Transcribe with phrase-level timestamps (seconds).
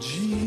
[0.00, 0.40] Jesus,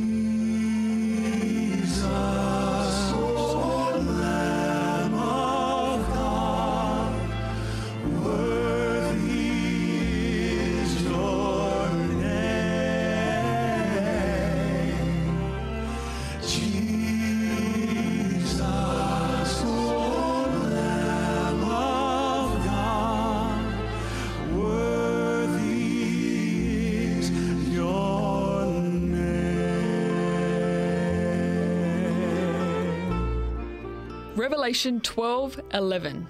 [34.43, 36.27] Revelation 12 11.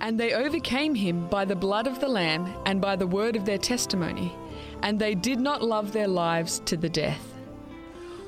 [0.00, 3.46] And they overcame him by the blood of the Lamb and by the word of
[3.46, 4.30] their testimony,
[4.82, 7.32] and they did not love their lives to the death.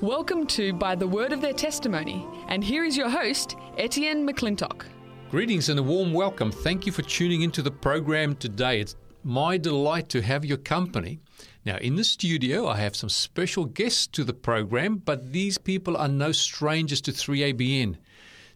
[0.00, 4.86] Welcome to By the Word of Their Testimony, and here is your host, Etienne McClintock.
[5.30, 6.50] Greetings and a warm welcome.
[6.50, 8.80] Thank you for tuning into the program today.
[8.80, 11.20] It's my delight to have your company.
[11.66, 15.98] Now, in the studio, I have some special guests to the program, but these people
[15.98, 17.98] are no strangers to 3ABN.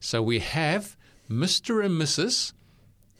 [0.04, 0.96] So we have
[1.30, 1.84] Mr.
[1.84, 2.52] and Mrs.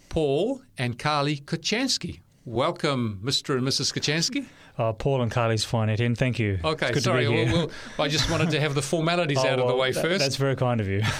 [0.09, 2.21] Paul and Carly Kochansky.
[2.45, 3.57] Welcome, Mr.
[3.57, 3.95] and Mrs.
[3.95, 4.47] Kochansky.
[4.77, 6.17] Uh, Paul and Carly's fine, Etienne.
[6.17, 6.59] Thank you.
[6.65, 7.25] Okay, It's good sorry.
[7.27, 7.53] To be here.
[7.53, 7.67] Well,
[7.99, 10.19] well, I just wanted to have the formalities Oh, out of the way that- first.
[10.19, 11.03] That's very kind of you.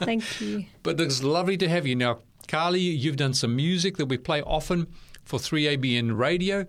[0.00, 0.64] Thank you.
[0.82, 1.94] But it's lovely to have you.
[1.94, 2.18] Now,
[2.48, 4.88] Carly, you've done some music that we play often
[5.24, 6.66] for 3ABN radio.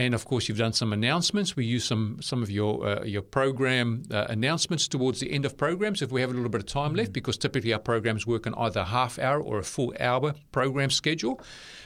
[0.00, 1.56] And of course, you've done some announcements.
[1.56, 5.58] We use some some of your uh, your program uh, announcements towards the end of
[5.58, 8.46] programs if we have a little bit of time left, because typically our programs work
[8.46, 11.38] on either a half hour or a full hour program schedule.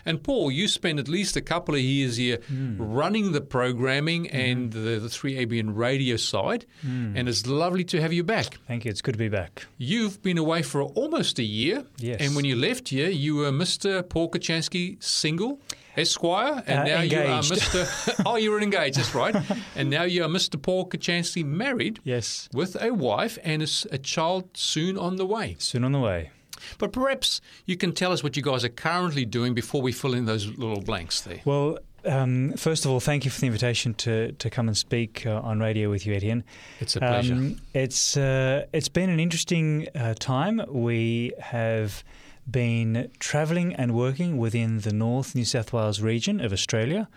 [0.07, 2.39] And Paul, you spend at least a couple of years here
[2.79, 8.23] running the programming and the, the 3ABN radio side, and it's lovely to have you
[8.23, 8.59] back.
[8.69, 8.91] Thank you.
[8.93, 9.67] It's good to be back.
[9.77, 11.85] You've been away for almost a year.
[11.99, 12.19] Yes.
[12.21, 14.09] And when you left here, you were Mr.
[14.09, 15.59] Paul Kachansky single,
[15.97, 17.43] Esquire, and Uh, now you are.
[17.43, 18.23] Mr.
[18.27, 19.35] oh, you were engaged, that's right.
[19.77, 20.61] and now you are Mr.
[20.61, 22.49] Paul Kachansky married Yes.
[22.53, 25.57] with a wife and a child soon on the way.
[25.59, 26.31] Soon on the way.
[26.79, 30.15] But perhaps you can tell us what you guys are currently doing before we fill
[30.15, 31.41] in those little blanks there.
[31.45, 35.25] Well, um, first of all, thank you for the invitation to, to come and speak
[35.27, 36.45] uh, on radio with you, Etienne.
[36.81, 37.35] It's a pleasure.
[37.35, 40.63] Um, it's uh, it's been an interesting uh, time.
[40.69, 42.03] We have
[42.51, 47.09] been travelling and working within the North New South Wales region of Australia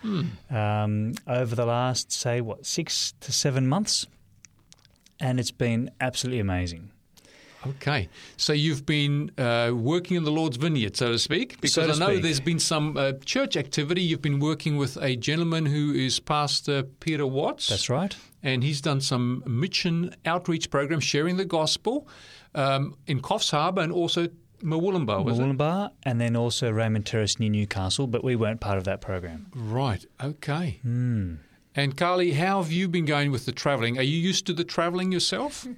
[0.50, 4.06] um, over the last, say, what six to seven months,
[5.20, 6.92] and it's been absolutely amazing.
[7.66, 8.08] Okay,
[8.38, 11.94] so you've been uh, working in the Lord's vineyard, so to speak, because So to
[11.94, 12.24] I know speak.
[12.24, 14.02] there's been some uh, church activity.
[14.02, 17.68] You've been working with a gentleman who is Pastor Peter Watts.
[17.68, 18.16] That's right.
[18.44, 22.08] and he's done some mission outreach programs sharing the gospel
[22.56, 24.30] um, in Coffs Harbour and also
[24.64, 25.42] Murwillumbah, was it?
[25.42, 29.48] Murwillumbah, and then also Raymond Terrace near Newcastle, but we weren't part of that program.
[29.54, 30.80] Right, okay.
[30.82, 31.36] Hmm.
[31.76, 34.00] And Carly, how have you been going with the travelling?
[34.00, 35.68] Are you used to the travelling yourself?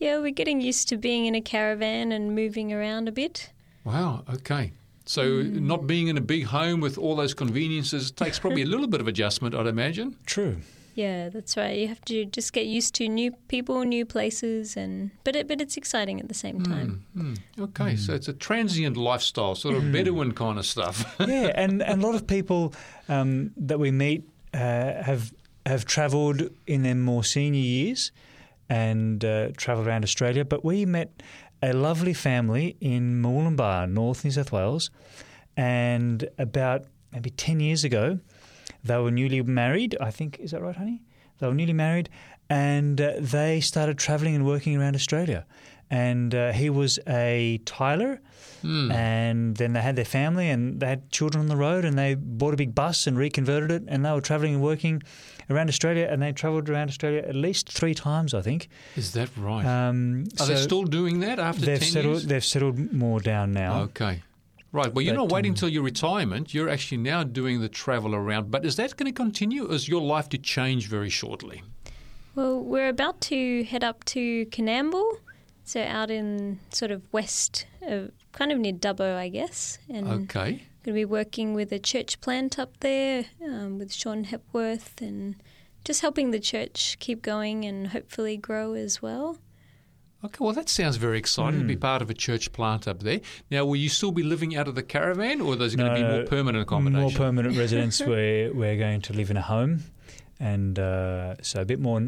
[0.00, 3.50] Yeah, we're getting used to being in a caravan and moving around a bit.
[3.84, 4.72] Wow, okay.
[5.04, 8.86] So not being in a big home with all those conveniences takes probably a little
[8.86, 10.16] bit of adjustment, I'd imagine.
[10.24, 10.56] True.
[11.00, 11.76] Yeah, that's right.
[11.78, 15.60] You have to just get used to new people, new places, and but it, but
[15.60, 17.04] it's exciting at the same time.
[17.14, 17.34] Hmm,
[17.66, 20.96] Okay, so it's a transient lifestyle, sort of Bedouin kind of stuff.
[21.20, 22.74] yeah, and, and a lot of people
[23.08, 24.22] um, that we meet
[24.52, 25.32] uh, have
[25.64, 28.12] have travelled in their more senior years
[28.68, 30.44] and uh, travelled around Australia.
[30.44, 31.08] But we met
[31.62, 34.90] a lovely family in Murwillumbah, North New South Wales,
[35.56, 38.18] and about maybe ten years ago,
[38.84, 39.96] they were newly married.
[40.00, 41.02] I think is that right, honey?
[41.38, 42.08] They were newly married,
[42.48, 45.46] and uh, they started travelling and working around Australia.
[45.92, 48.20] And uh, he was a tiler,
[48.62, 52.14] and then they had their family and they had children on the road, and they
[52.14, 55.02] bought a big bus and reconverted it, and they were travelling and working
[55.48, 58.68] around Australia, and they travelled around Australia at least three times, I think.
[58.96, 59.64] Is that right?
[59.64, 62.14] Um, Are they so still doing that after they've 10 settled.
[62.14, 62.26] years?
[62.26, 63.80] They've settled more down now.
[63.82, 64.22] Okay.
[64.72, 64.92] Right.
[64.94, 66.54] Well, you're But, not waiting um, until your retirement.
[66.54, 68.50] You're actually now doing the travel around.
[68.50, 69.66] But is that going to continue?
[69.66, 71.62] Or is your life to change very shortly?
[72.36, 75.18] Well, we're about to head up to Coonamble,
[75.64, 80.50] so out in sort of west, of, kind of near Dubbo, I guess, and Okay.
[80.50, 85.34] going to be working with a church plant up there um, with Sean Hepworth and
[85.84, 89.38] just helping the church keep going and hopefully grow as well.
[90.24, 90.36] Okay.
[90.40, 91.68] Well, that sounds very exciting to Hmm.
[91.68, 93.20] be part of a church plant up there.
[93.50, 96.02] Now, will you still be living out of the caravan, or there's going to be
[96.06, 97.00] more permanent accommodation?
[97.02, 98.00] More permanent residence.
[98.00, 99.84] We're we're going to live in a home,
[100.38, 102.02] and uh, so a bit more,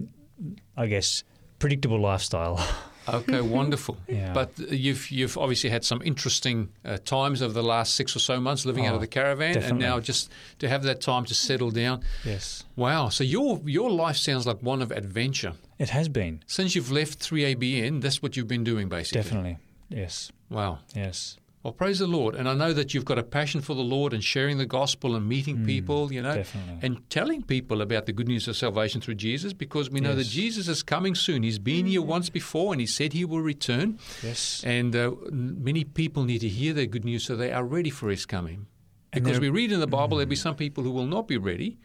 [0.76, 1.24] I guess,
[1.58, 2.60] predictable lifestyle.
[3.08, 3.96] Okay, wonderful.
[4.08, 4.32] Yeah.
[4.32, 8.40] But you've you've obviously had some interesting uh, times over the last six or so
[8.40, 11.34] months living out Oh, of the caravan, and now just to have that time to
[11.34, 12.02] settle down.
[12.24, 13.08] Yes, Wow!
[13.10, 15.54] So your your life sounds like one of adventure.
[15.78, 19.22] it has been Since you've left 3ABN, that's what you've been doing, basically.
[19.22, 19.56] definitely.
[19.88, 20.78] Yes, Wow.
[20.94, 22.34] yes, Well, praise the Lord.
[22.34, 25.14] And I know that you've got a passion for the Lord and sharing the gospel
[25.14, 26.78] and meeting people, you know, Mm, definitely.
[26.82, 30.26] and telling people about the good news of salvation through Jesus because we know that
[30.26, 31.44] Jesus is coming soon.
[31.44, 33.98] He's been here once before and he said he will return.
[34.24, 34.64] yes.
[34.66, 38.10] And uh, many people need to hear the good news so they are ready for
[38.10, 38.66] his coming.
[39.12, 41.78] Because we read in the Bible there'll be some people who will not be ready,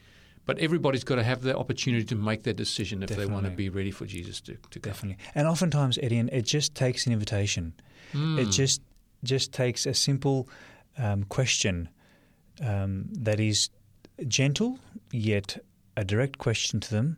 [0.48, 3.52] but everybody's got to have the opportunity to make that decision if they want to
[3.52, 4.92] be ready for Jesus to, to come.
[4.94, 5.18] Definitely.
[5.36, 7.74] And oftentimes, Etienne, it just takes an invitation.
[8.14, 8.40] Hmm.
[8.40, 8.82] It just
[9.24, 10.48] just takes a simple
[10.98, 11.90] um, question
[12.64, 13.70] um, that is
[14.28, 14.80] gentle
[15.12, 15.58] yet
[15.96, 17.18] a direct question to them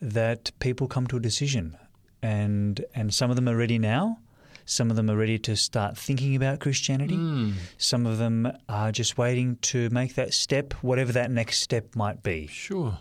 [0.00, 1.76] that people come to a decision.
[2.22, 4.18] And and some of them are ready now.
[4.66, 7.16] Some of them are ready to start thinking about Christianity.
[7.16, 7.52] Hmm.
[7.76, 12.22] Some of them are just waiting to make that step, whatever that next step might
[12.22, 12.46] be.
[12.46, 12.98] Sure.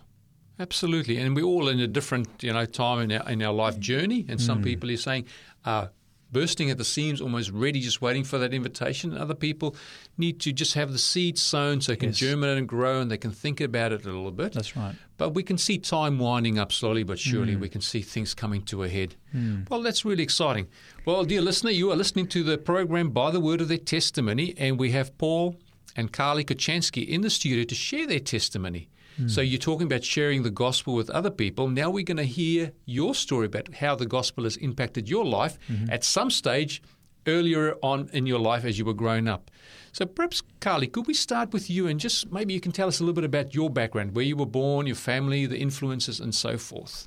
[0.60, 1.18] Absolutely.
[1.18, 4.26] And we're all in a different, you know, time in our, in our life journey.
[4.28, 5.26] And some people are saying
[5.66, 5.92] are
[6.34, 9.12] bursting at the seams, almost ready, just waiting for that invitation.
[9.12, 9.76] And other people
[10.18, 12.18] need to just have the seed sown so it can Yes.
[12.18, 14.52] germinate and grow and they can think about it a little bit.
[14.54, 14.96] That's right.
[15.18, 17.54] But we can see time winding up slowly but surely.
[17.54, 17.62] Hmm.
[17.62, 19.16] We can see things coming to a head.
[19.32, 19.62] Hmm.
[19.70, 20.68] Well, that's really exciting.
[21.06, 24.54] Well, dear listener, you are listening to the program By the Word of Their Testimony,
[24.58, 25.56] and we have Paul
[25.96, 28.90] and Carly Kochansky in the studio to share their testimony.
[29.28, 31.68] So you're talking about sharing the gospel with other people.
[31.68, 35.58] Now we're going to hear your story about how the gospel has impacted your life
[35.70, 35.90] mm-hmm.
[35.92, 36.82] at some stage
[37.28, 39.52] earlier on in your life as you were growing up.
[39.92, 43.00] So perhaps, Carly, could we start with you and just maybe you can tell us
[43.00, 46.34] a little bit about your background, where you were born, your family, the influences, and
[46.34, 47.06] so forth.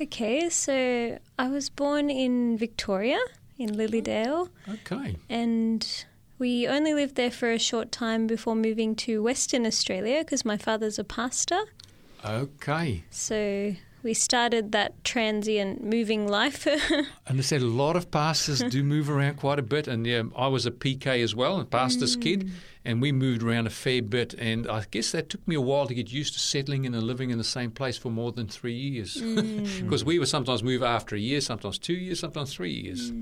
[0.00, 3.18] Okay, so I was born in Victoria,
[3.56, 5.16] in Lilydale, Okay.
[5.28, 6.04] and
[6.38, 10.56] we only lived there for a short time before moving to Western Australia because my
[10.56, 11.60] father's a pastor.
[12.24, 13.04] Okay.
[13.10, 16.66] So we started that transient moving life.
[16.66, 17.06] And
[17.38, 19.88] I said a lot of pastors do move around quite a bit.
[19.88, 22.50] And yeah, I was a PK as well, a pastor's kid, mm.
[22.88, 24.32] And we moved around a fair bit.
[24.34, 27.02] And I guess that took me a while to get used to settling in and
[27.02, 29.10] living in the same place for more than three years.
[29.84, 33.12] Because we would sometimes move after a year, sometimes two years, sometimes three years.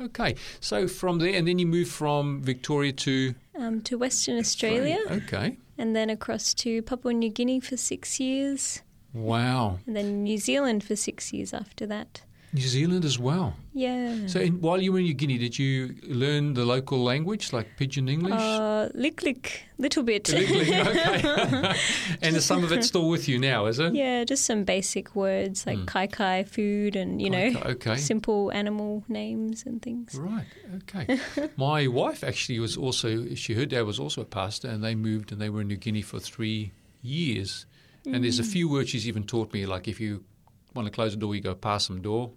[0.00, 0.34] Okay.
[0.60, 5.56] So from there, and then you moved from Victoria to um, to Western Australia Okay.
[5.78, 8.82] and then across to Papua New Guinea for six years,
[9.14, 9.78] Wow.
[9.86, 12.22] and then New Zealand for six years after that.
[12.54, 13.56] New Zealand as well.
[13.72, 14.28] Yeah.
[14.28, 17.66] So in, while you were in New Guinea, did you learn the local language like
[17.76, 18.40] Pidgin English?
[18.40, 20.28] Uh, lick lick, little bit.
[20.28, 21.76] Legally, okay.
[22.22, 23.92] and is some of it still with you now, is it?
[23.92, 27.96] yeah, just some basic words like kai kai, food, and you know, Okay, okay.
[27.96, 30.14] simple animal names and things.
[30.14, 30.46] Right.
[30.76, 31.18] Okay.
[31.56, 33.34] My wife actually was also.
[33.34, 35.76] She her dad was also a pastor, and they moved and they were in New
[35.76, 36.70] Guinea for three
[37.02, 37.66] years.
[38.06, 40.24] And there's a few words she's even taught me, like if you
[40.74, 42.32] want to close the door, you go past some door,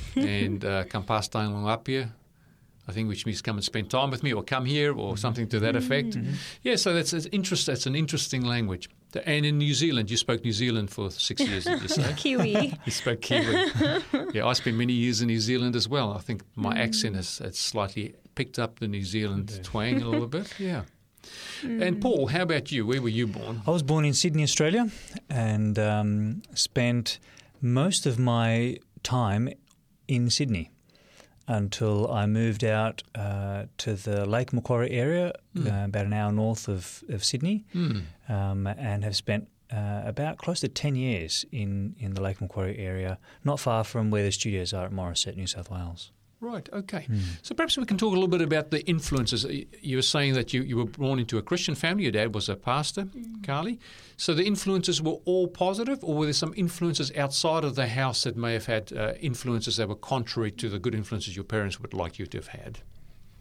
[0.16, 2.12] and uh, come past Tanglong up here.
[2.88, 5.16] I think which means come and spend time with me, or come here, or mm-hmm.
[5.16, 5.84] something to that mm-hmm.
[5.84, 6.10] effect.
[6.10, 6.34] Mm-hmm.
[6.62, 7.66] Yeah, so that's it's interest.
[7.66, 8.88] That's an interesting language.
[9.24, 12.12] And in New Zealand, you spoke New Zealand for six years, did you say?
[12.16, 12.74] Kiwi.
[12.84, 13.72] You spoke Kiwi.
[14.34, 16.12] yeah, I spent many years in New Zealand as well.
[16.12, 16.78] I think my mm.
[16.78, 20.52] accent has, has slightly picked up the New Zealand twang a little bit.
[20.58, 20.82] Yeah.
[21.62, 22.00] And mm.
[22.00, 22.86] Paul, how about you?
[22.86, 23.62] Where were you born?
[23.66, 24.90] I was born in Sydney, Australia,
[25.30, 27.18] and um, spent
[27.60, 29.48] most of my time
[30.08, 30.70] in Sydney
[31.48, 36.68] until I moved out uh, to the Lake Macquarie area, uh, about an hour north
[36.68, 38.00] of, of Sydney, Hmm.
[38.28, 42.78] um, and have spent uh, about close to 10 years in, in the Lake Macquarie
[42.78, 46.10] area, not far from where the studios are at Morisset, New South Wales.
[46.40, 47.08] Right, okay.
[47.40, 49.46] So perhaps we can talk a little bit about the influences.
[49.80, 52.02] You were saying that you, you were born into a Christian family.
[52.02, 53.08] Your dad was a pastor,
[53.42, 53.80] Carly.
[54.18, 58.24] So the influences were all positive, or were there some influences outside of the house
[58.24, 61.80] that may have had uh, influences that were contrary to the good influences your parents
[61.80, 62.80] would like you to have had?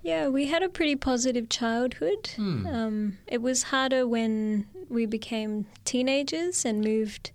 [0.01, 2.29] Yeah, we had a pretty positive childhood.
[2.35, 2.67] Hmm.
[2.67, 7.31] Um, it was harder when we became teenagers and moved.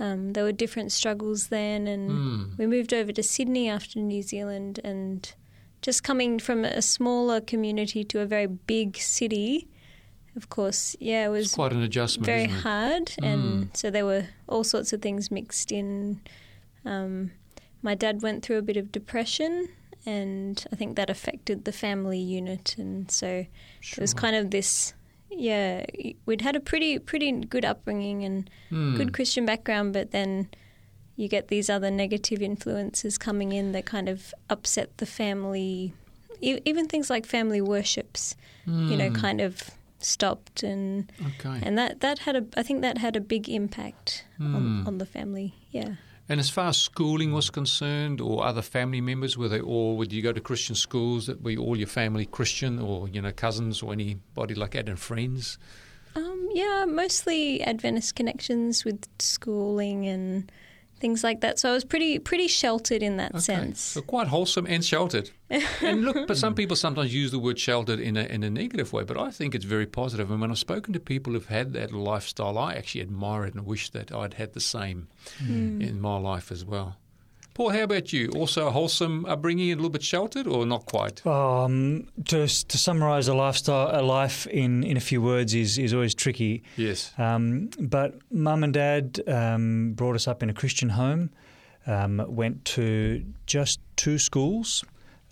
[0.00, 2.42] Um, there were different struggles then, and Hmm.
[2.58, 4.80] we moved over to Sydney after New Zealand.
[4.82, 5.30] And
[5.82, 9.68] just coming from a smaller community to a very big city,
[10.36, 13.12] of course, yeah, it It's was quite an adjustment, very hard.
[13.22, 16.20] And so there were all sorts of things mixed in.
[16.84, 17.32] Um,
[17.82, 19.68] my dad went through a bit of depression,
[20.06, 22.74] and I think that affected the family unit.
[22.78, 23.44] And so
[23.82, 24.94] it was kind of this.
[25.30, 25.84] Yeah,
[26.26, 28.96] we'd had a pretty pretty good upbringing and Hmm.
[28.96, 30.48] good Christian background, but then,
[31.16, 35.92] you get these other negative influences coming in that kind of upset the family.
[36.40, 38.34] E- even things like family worships,
[38.66, 41.60] you know, kind of stopped and Okay.
[41.62, 45.04] and that that had a I think that had a big impact on, on the
[45.06, 45.54] family.
[45.70, 45.96] Yeah.
[46.30, 49.96] And as far as schooling was concerned, or other family members, were they all?
[49.96, 51.26] Would you go to Christian schools?
[51.26, 54.96] That were all your family Christian, or you know cousins, or anybody like that, and
[54.96, 55.58] friends?
[56.14, 60.52] Um, yeah, mostly Adventist connections with schooling and
[61.00, 61.58] things like that.
[61.58, 63.40] So I was pretty pretty sheltered in that Okay.
[63.40, 63.80] sense.
[63.80, 65.30] So quite wholesome and sheltered.
[65.80, 68.92] and look, but some people sometimes use the word sheltered in a, in a negative
[68.92, 70.30] way, but I think it's very positive.
[70.30, 73.66] And when I've spoken to people who've had that lifestyle, I actually admire it and
[73.66, 75.80] wish that I'd had the same hmm.
[75.80, 76.96] in my life as well.
[77.60, 78.30] Paul, how about you?
[78.36, 81.26] Also a wholesome upbringing, a little bit sheltered, or not quite?
[81.26, 85.92] Um, to to summarise a lifestyle, a life in, in a few words is is
[85.92, 86.62] always tricky.
[86.78, 87.12] Yes.
[87.18, 91.28] Um, but mum and dad um, brought us up in a Christian home.
[91.86, 94.82] Um, went to just two schools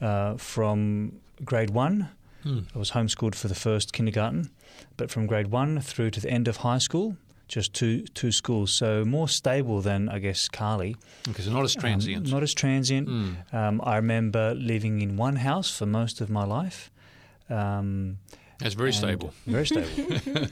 [0.03, 1.13] uh, from
[1.47, 2.11] grade one.
[2.45, 4.51] I was homeschooled for the first kindergarten,
[4.99, 7.17] but from grade one through to the end of high school,
[7.49, 8.71] just two two schools.
[8.73, 10.97] So more stable than I guess Carly.
[11.29, 12.27] Okay, so not as transient.
[12.27, 13.09] Um, not as transient.
[13.09, 13.55] Mm.
[13.55, 16.91] Um, I remember living in one house for most of my life.
[17.51, 18.19] Um,
[18.59, 19.33] That's very stable.
[19.47, 20.47] Very stable.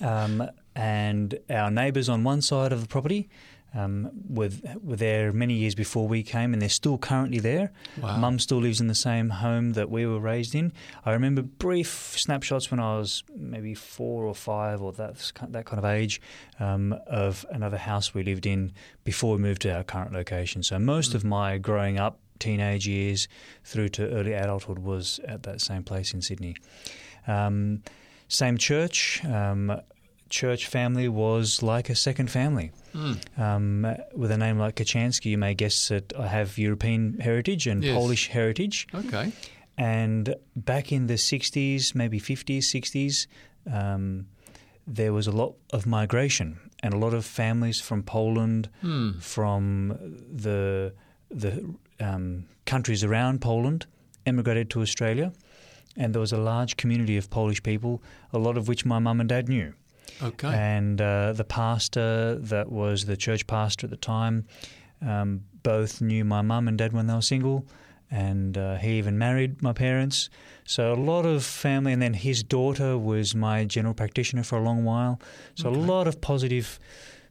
[0.00, 3.28] um, and our neighbours on one side of the property
[3.74, 4.50] um, were,
[4.82, 7.72] were there many years before we came, and they're still currently there.
[8.00, 8.16] Wow.
[8.18, 10.72] Mum still lives in the same home that we were raised in.
[11.04, 15.78] I remember brief snapshots when I was maybe four or five or that that kind
[15.78, 16.20] of age
[16.60, 20.62] um, of another house we lived in before we moved to our current location.
[20.62, 23.28] So most of my growing up, teenage years
[23.64, 26.56] through to early adulthood was at that same place in Sydney.
[27.26, 27.82] Um,
[28.28, 29.24] same church.
[29.24, 29.80] Um,
[30.30, 32.72] church family was like a second family.
[33.36, 37.82] Um, with a name like Kachansky, you may guess that I have European heritage and
[37.82, 37.94] Yes.
[37.96, 38.86] Polish heritage.
[38.94, 39.32] Okay.
[39.76, 43.26] And back in the 60s, maybe 50s, 60s,
[43.72, 44.26] um,
[44.86, 48.68] there was a lot of migration and a lot of families from Poland,
[49.20, 49.88] from
[50.32, 50.92] the
[51.30, 51.64] the
[51.98, 53.86] um, countries around Poland,
[54.26, 55.32] emigrated to Australia,
[55.96, 58.00] and there was a large community of Polish people,
[58.32, 59.72] a lot of which my mum and dad knew.
[60.22, 60.48] Okay.
[60.48, 64.46] And uh, the pastor that was the church pastor at the time
[65.02, 67.66] um, both knew my mum and dad when they were single,
[68.10, 70.30] and uh, he even married my parents.
[70.64, 74.62] So a lot of family, and then his daughter was my general practitioner for a
[74.62, 75.20] long while.
[75.56, 76.78] So a lot of positive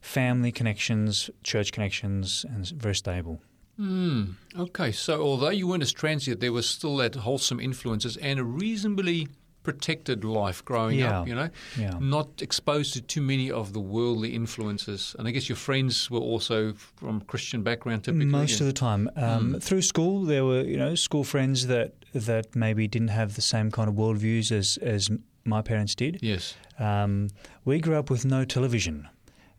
[0.00, 3.40] family connections, church connections, and very stable.
[3.80, 8.38] Mm, okay, so although you weren't as transient, there was still that wholesome influences and
[8.38, 9.28] a reasonably
[9.64, 11.98] protected life growing Yeah, up, you know, yeah.
[12.00, 15.16] not exposed to too many of the worldly influences.
[15.18, 18.26] And I guess your friends were also from Christian background typically.
[18.26, 22.54] Most of the time, um, through school, there were you know school friends that that
[22.54, 25.10] maybe didn't have the same kind of worldviews as as
[25.44, 26.18] my parents did.
[26.22, 26.54] Yes.
[26.78, 27.28] Um,
[27.64, 29.08] we grew up with no television.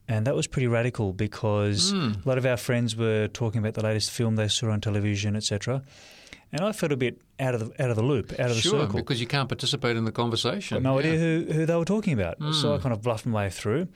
[0.07, 2.11] And that was pretty radical because Hmm.
[2.23, 5.35] a lot of our friends were talking about the latest film they saw on television,
[5.35, 5.81] etc.
[6.51, 8.61] And I felt a bit out of the out of the loop, out of the
[8.61, 8.99] Sure, circle.
[8.99, 10.81] because you can't participate in the conversation.
[10.83, 10.99] No Yeah.
[10.99, 12.37] idea who, who they were talking about.
[12.53, 13.87] So I kind of bluffed my way through.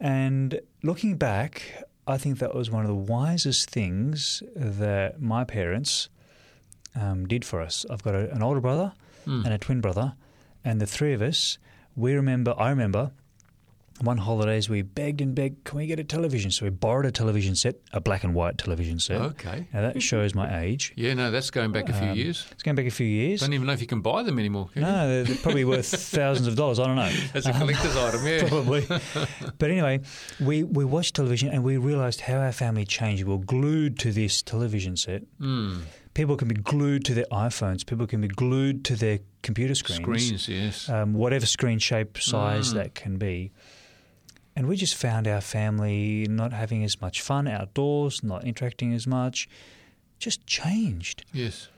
[0.00, 6.08] And looking back, I think that was one of the wisest things that my parents
[6.94, 7.84] um, did for us.
[7.90, 8.92] I've got a, an older brother
[9.26, 10.14] and a twin brother,
[10.64, 11.58] and the three of us,
[11.94, 13.10] we remember, I remember,
[14.00, 16.50] one holidays we begged and begged, can we get a television?
[16.50, 19.20] So we borrowed a television set, a black and white television set.
[19.20, 19.66] Okay.
[19.72, 20.92] Now that shows my age.
[20.96, 22.46] Yeah, no, that's going back a few Um, years.
[22.52, 23.40] It's going back a few years.
[23.40, 24.68] Don't even know if you can buy them anymore.
[24.76, 26.78] No, they're, they're probably worth thousands of dollars.
[26.78, 27.10] I don't know.
[27.32, 28.48] That's a collector's item, yeah.
[28.48, 28.86] Probably.
[29.58, 30.00] but anyway,
[30.40, 33.24] we, we watched television and we realised how our family changed.
[33.24, 35.22] We were glued to this television set.
[35.40, 35.82] Mm.
[36.14, 37.86] People can be glued to their iPhones.
[37.86, 40.00] People can be glued to their computer screens.
[40.02, 40.88] Screens, yes.
[40.88, 42.74] Um, whatever screen shape, size Mm.
[42.74, 43.52] that can be.
[44.58, 49.06] And we just found our family not having as much fun outdoors, not interacting as
[49.06, 49.48] much,
[50.18, 51.24] just changed.
[51.32, 51.68] yes.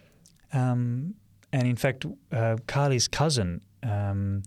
[0.54, 1.14] Um,
[1.52, 4.44] and in fact, uh, Carly's cousin, um,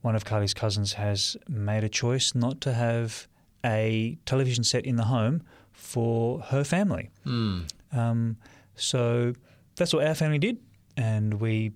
[0.00, 3.28] one of Carly's cousins, has made a choice not to have
[3.64, 7.10] a television set in the home for her family.
[7.24, 7.70] Mm.
[7.92, 8.36] Um,
[8.74, 9.32] so
[9.76, 10.58] that's what our family did,
[10.96, 11.70] and we,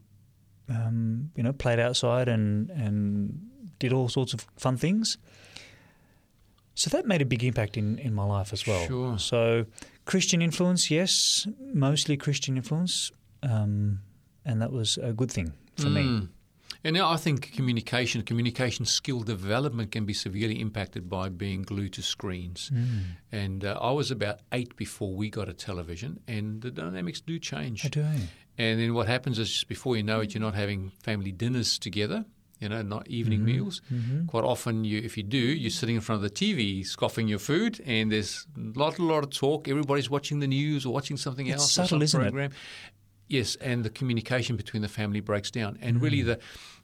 [0.69, 3.47] um, you know, played outside and and
[3.79, 5.17] did all sorts of fun things.
[6.75, 8.87] So that made a big impact in, in my life as well.
[8.87, 9.19] Sure.
[9.19, 9.67] So
[10.05, 13.13] Christian influence, yes, mostly Christian influence,
[13.43, 14.01] um,
[14.45, 16.03] and that was a good thing for me.
[16.03, 16.29] Mm.
[16.83, 21.93] And now I think communication, communication skill development can be severely impacted by being glued
[21.95, 22.71] to screens.
[23.31, 27.39] And uh, I was about eight before we got a television, and the dynamics do
[27.39, 27.85] change.
[27.85, 28.07] I do.
[28.57, 31.79] And then what happens is just before you know it, you're not having family dinners
[31.79, 32.25] together,
[32.61, 33.47] you know, not evening mm-hmm.
[33.47, 33.81] meals.
[33.93, 34.27] Mm-hmm.
[34.27, 37.39] Quite often, you, if you do, you're sitting in front of the TV, scoffing your
[37.39, 39.67] food, and there's a lot, a lot of talk.
[39.67, 41.73] Everybody's watching the news or watching something It's else.
[41.73, 42.53] subtle, some isn't it?
[43.29, 45.79] Yes, and the communication between the family breaks down.
[45.81, 46.27] And really, mm.
[46.27, 46.41] the,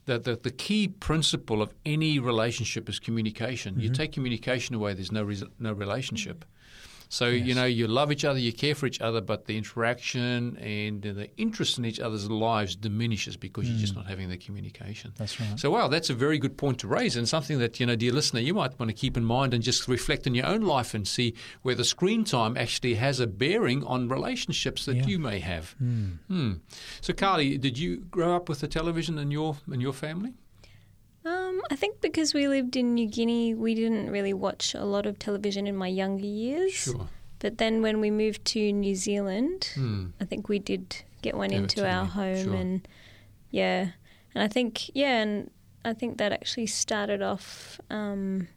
[0.07, 3.79] the, the, the key principle of any relationship is communication.
[3.79, 3.95] You mm-hmm.
[3.95, 5.29] take communication away, there's no,
[5.59, 6.45] no relationship.
[7.09, 10.57] So, you know, you love each other, you care for each other, but the interaction
[10.59, 15.13] and the interest in each other's lives diminishes because you're just not having the communication.
[15.17, 15.59] That's right.
[15.59, 18.13] So, wow, that's a very good point to raise, and something that, you know, dear
[18.13, 20.95] listener, you might want to keep in mind and just reflect on your own life
[20.95, 25.07] and see where the screen time actually has a bearing on relationships that Yeah.
[25.07, 25.71] you may have.
[25.79, 26.55] Hmm.
[27.01, 30.35] So, Carly, did you grow up with the television in your in your family?
[31.27, 35.07] Um, I think because we lived in New Guinea, we didn't really watch a lot
[35.07, 36.73] of television in my younger years.
[36.73, 37.09] Sure.
[37.41, 40.07] But then when we moved to New Zealand, Hmm.
[40.21, 42.55] I think we did get one into our me, home, sure.
[42.55, 42.89] and
[43.51, 43.91] yeah,
[44.35, 45.51] and I think yeah, and
[45.85, 48.49] I think that actually started off um,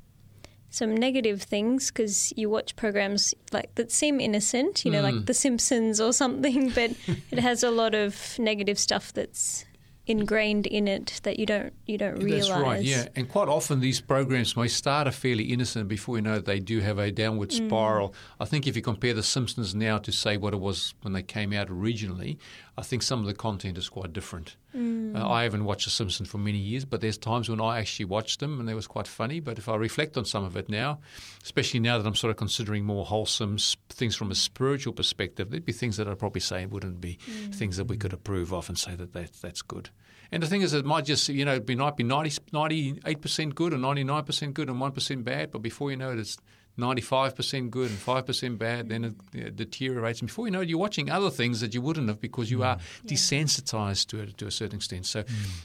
[0.70, 5.12] some negative things because you watch programs like that seem innocent, you know, Mm.
[5.16, 6.92] like The Simpsons or something, but
[7.32, 9.66] it has a lot of negative stuff that's
[10.10, 12.48] ingrained in it that you don't you don't realize.
[12.50, 13.06] That's right, yeah.
[13.16, 16.60] And quite often these programs may start a fairly innocent before you know it, they
[16.60, 17.68] do have a downward Mm.
[17.68, 18.14] spiral.
[18.40, 21.24] I think if you compare The Simpsons now to say what it was when they
[21.24, 22.38] came out originally,
[22.80, 24.56] I think some of the content is quite different.
[24.74, 25.14] Mm.
[25.14, 28.06] Uh, I haven't watched The Simpsons for many years, but there's times when I actually
[28.06, 29.42] watched them and they was quite funny.
[29.42, 31.00] But if I reflect on some of it now,
[31.44, 35.50] especially now that I'm sort of considering more wholesome s- things from a spiritual perspective,
[35.50, 37.20] there'd be things that I'd probably say wouldn't be
[37.52, 39.90] things that we could approve of and say that, that that's good.
[40.32, 43.74] And the thing is, it might just, you know, be, might be 90, 98% good
[43.74, 46.38] or 99% good and 1% bad, but before you know it, it's
[46.80, 50.22] 95% good and 5% bad, then it deteriorates.
[50.22, 52.64] And before you know it, you're watching other things that you wouldn't have because you
[52.64, 55.06] are desensitized to it to a certain extent.
[55.06, 55.24] So,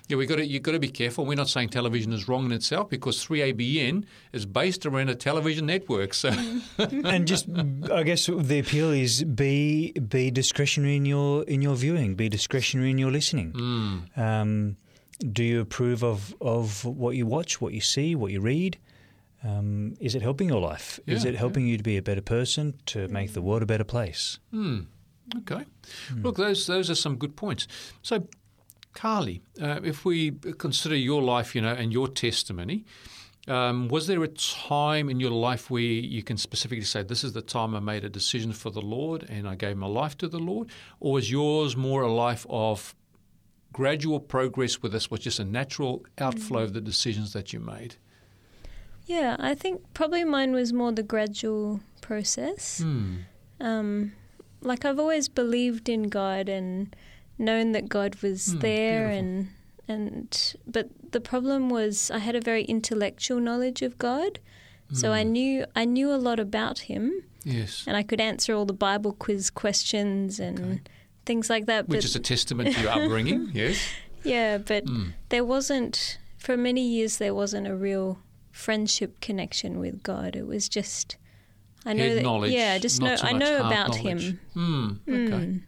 [0.08, 1.24] yeah, we got to, you've got to be careful.
[1.24, 5.66] We're not saying television is wrong in itself because 3ABN is based around a television
[5.66, 6.14] network.
[6.14, 6.30] So,
[6.78, 7.48] and just
[7.92, 12.90] I guess the appeal is be be discretionary in your in your viewing, be discretionary
[12.90, 13.52] in your listening.
[13.52, 14.20] Hmm.
[14.20, 14.76] Um,
[15.32, 18.78] do you approve of of what you watch, what you see, what you read?
[19.44, 20.98] Um, is it helping your life?
[21.06, 23.84] is it helping you to be a better person, to make the world a better
[23.84, 24.38] place?
[24.50, 24.80] Hmm.
[25.38, 25.64] Okay.
[26.22, 27.66] Look, those those are some good points.
[28.02, 28.26] So,
[28.92, 32.84] Carly, uh, if we consider your life, you know, and your testimony,
[33.48, 37.32] um, was there a time in your life where you can specifically say, "This is
[37.32, 40.28] the time I made a decision for the Lord and I gave my life to
[40.28, 40.68] the Lord,"
[41.00, 42.94] or was yours more a life of
[43.72, 47.96] gradual progress with this was just a natural outflow of the decisions that you made?
[49.06, 52.78] Yeah, I think probably mine was more the gradual process.
[52.82, 53.16] Hmm.
[53.60, 54.12] Um,
[54.60, 56.94] like I've always believed in God and
[57.38, 59.18] known that God was Hmm, there, beautiful.
[59.18, 59.48] and
[59.86, 64.38] and but the problem was I had a very intellectual knowledge of God,
[64.92, 65.14] so Hmm.
[65.14, 67.12] I knew I knew a lot about Him,
[67.44, 67.84] Yes.
[67.86, 70.80] and I could answer all the Bible quiz questions and Okay.
[71.26, 71.88] things like that.
[71.88, 73.76] Which but is a testament to your upbringing, yes?
[74.24, 75.08] yeah, but Hmm.
[75.28, 78.18] there wasn't for many years there wasn't a real
[78.54, 80.36] friendship connection with God.
[80.36, 81.16] It was just
[81.84, 84.22] I know that yeah, just know so I know about knowledge.
[84.22, 84.40] him.
[84.54, 84.90] Hmm.
[85.08, 85.46] Okay.
[85.46, 85.62] Mm.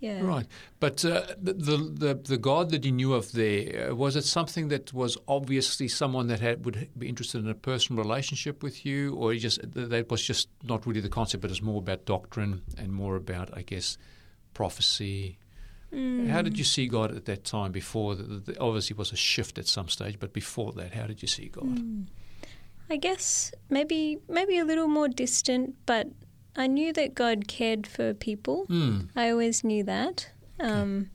[0.00, 0.20] Yeah.
[0.22, 0.46] Right,
[0.78, 4.68] but uh, the, the the God that you knew of there uh, was it something
[4.68, 9.14] that was obviously someone that had would be interested in a personal relationship with you,
[9.14, 12.92] or just that was just not really the concept, but it's more about doctrine and
[12.92, 13.98] more about, I guess,
[14.54, 15.38] prophecy.
[15.92, 16.28] Mm.
[16.28, 17.72] How did you see God at that time?
[17.72, 21.22] Before the, the, obviously was a shift at some stage, but before that, how did
[21.22, 21.64] you see God?
[21.64, 22.06] Mm.
[22.90, 26.08] I guess maybe maybe a little more distant, but
[26.56, 28.64] I knew that God cared for people.
[28.66, 29.00] Hmm.
[29.14, 30.30] I always knew that.
[30.58, 31.10] Um,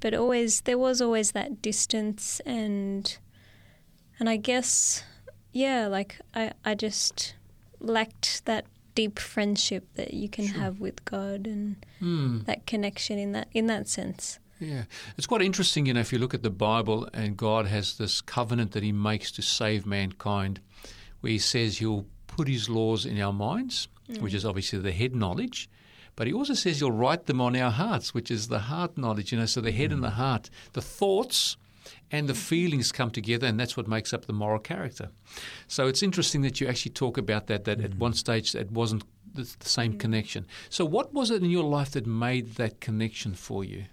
[0.00, 3.18] but always there was always that distance and
[4.18, 5.02] and I guess
[5.52, 7.34] yeah, like I, I just
[7.80, 10.60] lacked that deep friendship that you can Sure.
[10.60, 12.40] have with God and Hmm.
[12.46, 14.40] that connection in that in that sense.
[14.58, 14.84] Yeah,
[15.18, 18.20] it's quite interesting, you know, if you look at the Bible and God has this
[18.22, 20.60] covenant that He makes to save mankind,
[21.20, 23.88] where He says He'll put His laws in our minds,
[24.20, 25.68] which is obviously the head knowledge,
[26.16, 29.30] but He also says He'll write them on our hearts, which is the heart knowledge,
[29.30, 31.58] you know, so the head and the heart, the thoughts
[32.10, 35.10] and the feelings come together, and that's what makes up the moral character.
[35.66, 39.04] So it's interesting that you actually talk about that, that at one stage it wasn't
[39.34, 40.46] the, the same connection.
[40.68, 43.84] So, what was it in your life that made that connection for you?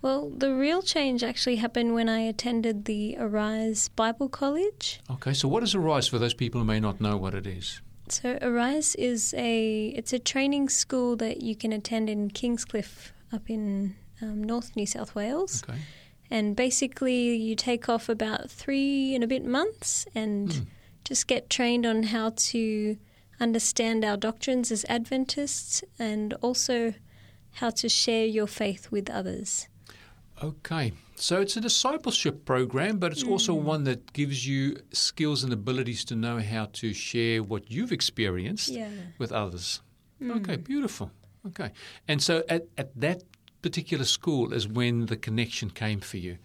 [0.00, 5.00] Well, the real change actually happened when I attended the Arise Bible College.
[5.10, 7.80] Okay, so what is Arise for those people who may not know what it is?
[8.08, 13.50] So Arise is a it's a training school that you can attend in Kingscliff up
[13.50, 15.64] in um, North New South Wales.
[15.68, 15.78] Okay.
[16.30, 20.62] And basically, you take off about three and a bit months and Hmm.
[21.04, 22.96] just get trained on how to
[23.40, 26.92] understand our doctrines as Adventists and also
[27.52, 29.68] how to share your faith with others.
[30.42, 30.92] Okay.
[31.16, 36.04] So it's a discipleship program, but it's also one that gives you skills and abilities
[36.04, 38.90] to know how to share what you've experienced Yeah.
[39.18, 39.82] with others.
[40.22, 41.10] Okay, beautiful.
[41.46, 41.70] Okay.
[42.06, 43.22] And so at, at that
[43.62, 46.38] particular school is when the connection came for you.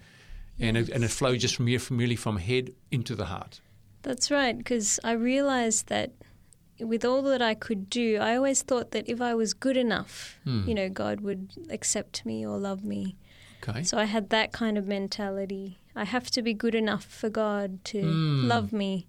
[0.60, 3.60] And, it, and it flowed just from here, from really from head into the heart.
[4.04, 6.12] That's right, because I realized that
[6.80, 10.38] with all that I could do, I always thought that if I was good enough,
[10.44, 10.68] Hmm.
[10.68, 13.16] you know, God would accept me or love me.
[13.68, 13.84] Okay.
[13.84, 15.80] So I had that kind of mentality.
[15.96, 18.48] I have to be good enough for God to Mm.
[18.48, 19.08] love me,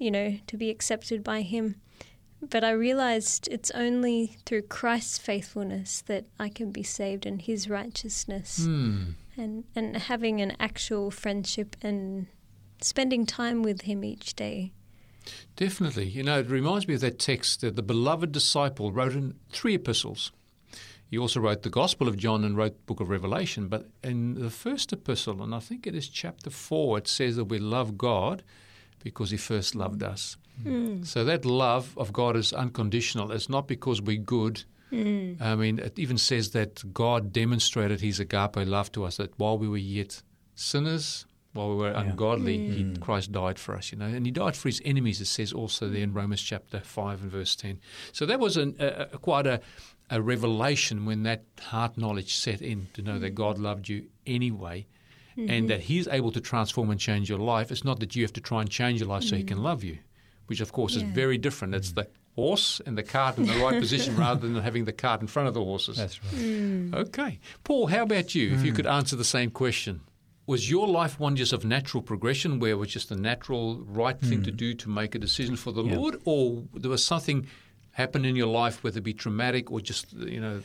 [0.00, 1.76] you know, to be accepted by Him.
[2.40, 7.68] But I realized it's only through Christ's faithfulness that I can be saved and His
[7.68, 8.64] righteousness.
[8.64, 9.12] Hmm.
[9.36, 12.26] And, and having an actual friendship and
[12.80, 14.72] spending time with Him each day.
[15.56, 16.08] Definitely.
[16.08, 19.74] You know, it reminds me of that text that the beloved disciple wrote in three
[19.74, 20.32] epistles.
[21.14, 23.68] He also wrote the Gospel of John and wrote the book of Revelation.
[23.68, 27.44] But in the first epistle, and I think it is chapter 4, it says that
[27.44, 28.42] we love God
[29.02, 30.36] because he first loved us.
[30.62, 31.06] Mm.
[31.06, 33.32] So that love of God is unconditional.
[33.32, 34.64] It's not because we're good.
[34.92, 35.40] Mm.
[35.40, 39.58] I mean, it even says that God demonstrated his agape love to us, that while
[39.58, 40.22] we were yet
[40.54, 43.00] sinners, while we were ungodly, he, mm.
[43.00, 44.06] Christ died for us, you know.
[44.06, 47.30] And he died for his enemies, it says also there in Romans chapter 5 and
[47.30, 47.80] verse 10.
[48.12, 49.60] So that was an, a, a, quite a,
[50.10, 54.86] a revelation when that heart knowledge set in to know that God loved you anyway
[55.36, 55.66] and mm-hmm.
[55.66, 57.72] that he's able to transform and change your life.
[57.72, 59.82] It's not that you have to try and change your life so he can love
[59.82, 59.98] you,
[60.46, 61.74] which of course is very different.
[61.74, 61.96] It's mm.
[61.96, 65.26] the horse and the cart in the right position rather than having the cart in
[65.26, 65.96] front of the horses.
[65.96, 66.34] That's right.
[66.34, 66.94] Mm.
[66.94, 67.38] Okay.
[67.62, 68.52] Paul, how about you?
[68.52, 68.76] If you mm.
[68.76, 70.00] could answer the same question.
[70.46, 74.20] Was your life one just of natural progression where it was just the natural right
[74.20, 74.56] thing to mm.
[74.56, 75.96] do to make a decision for the Yeah.
[75.96, 76.20] Lord?
[76.24, 77.46] Or there was something
[77.92, 80.60] happened in your life, whether it be traumatic or just, you know,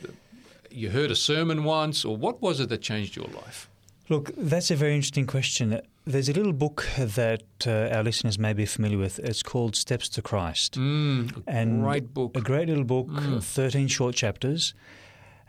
[0.70, 3.70] you heard a sermon once, or what was it that changed your life?
[4.10, 5.80] Look, that's a very interesting question.
[6.04, 9.20] There's a little book that uh, our listeners may be familiar with.
[9.20, 10.74] It's called Steps to Christ.
[10.74, 12.36] Mm, a And great book.
[12.36, 13.40] A great little book, Mm.
[13.42, 14.74] 13 short chapters.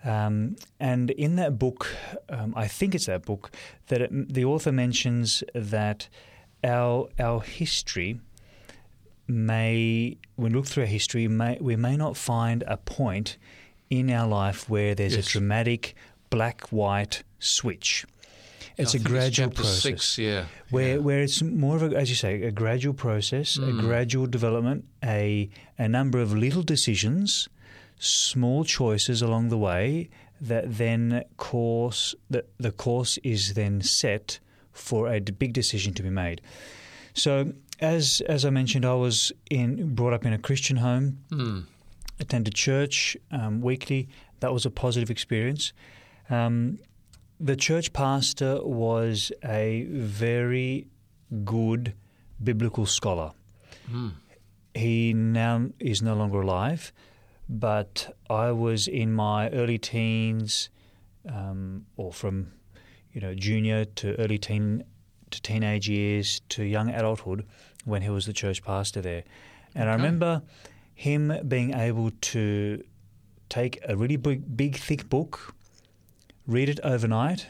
[0.04, 1.88] Um, and in that book,
[2.30, 3.50] um, I think it's that book,
[3.88, 6.08] that it, the author mentions that
[6.64, 8.20] our our history
[9.28, 13.38] may, when we look through our history, may, we may not find a point
[13.90, 15.28] in our life where there's Yes.
[15.28, 15.96] a dramatic
[16.30, 18.06] black-white switch.
[18.82, 20.46] It's I a gradual chapter process Six, yeah.
[20.70, 20.98] where yeah.
[20.98, 23.80] where it's more of a, as you say, a gradual process, a Mm.
[23.82, 27.50] gradual development, a a number of little decisions,
[28.00, 30.10] small choices along the way
[30.50, 34.40] that then course the the course is then set
[34.74, 36.42] for a big decision to be made.
[37.14, 41.64] So as as I mentioned, I was in brought up in a Christian home Mm.
[42.20, 44.08] attended church um, weekly.
[44.40, 45.74] That was a positive experience.
[46.30, 46.78] Um,
[47.42, 50.88] the church pastor was a very
[51.44, 51.94] good
[52.42, 53.32] biblical scholar.
[53.92, 54.12] Mm.
[54.76, 56.94] He now is no longer alive,
[57.50, 60.70] but I was in my early teens,
[61.28, 62.54] um, or from
[63.12, 64.84] you know junior to early teen
[65.32, 67.46] to teenage years to young adulthood
[67.86, 69.24] when he was the church pastor there,
[69.74, 70.44] and I remember
[70.94, 72.84] him being able to
[73.50, 75.56] take a really big, big, thick book,
[76.52, 77.48] read it overnight,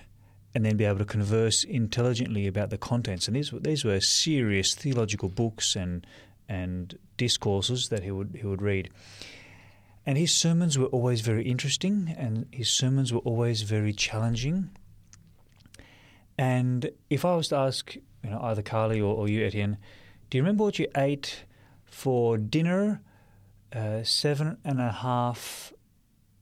[0.53, 3.27] and then be able to converse intelligently about the contents.
[3.27, 6.05] And these were, these were serious theological books and
[6.49, 8.89] and discourses that he would he would read.
[10.05, 14.71] And his sermons were always very interesting, and his sermons were always very challenging.
[16.37, 19.77] And if I was to ask, you know, either Carly or, or you, Etienne,
[20.29, 21.45] do you remember what you ate
[21.85, 23.01] for dinner
[23.73, 25.71] uh, seven and a half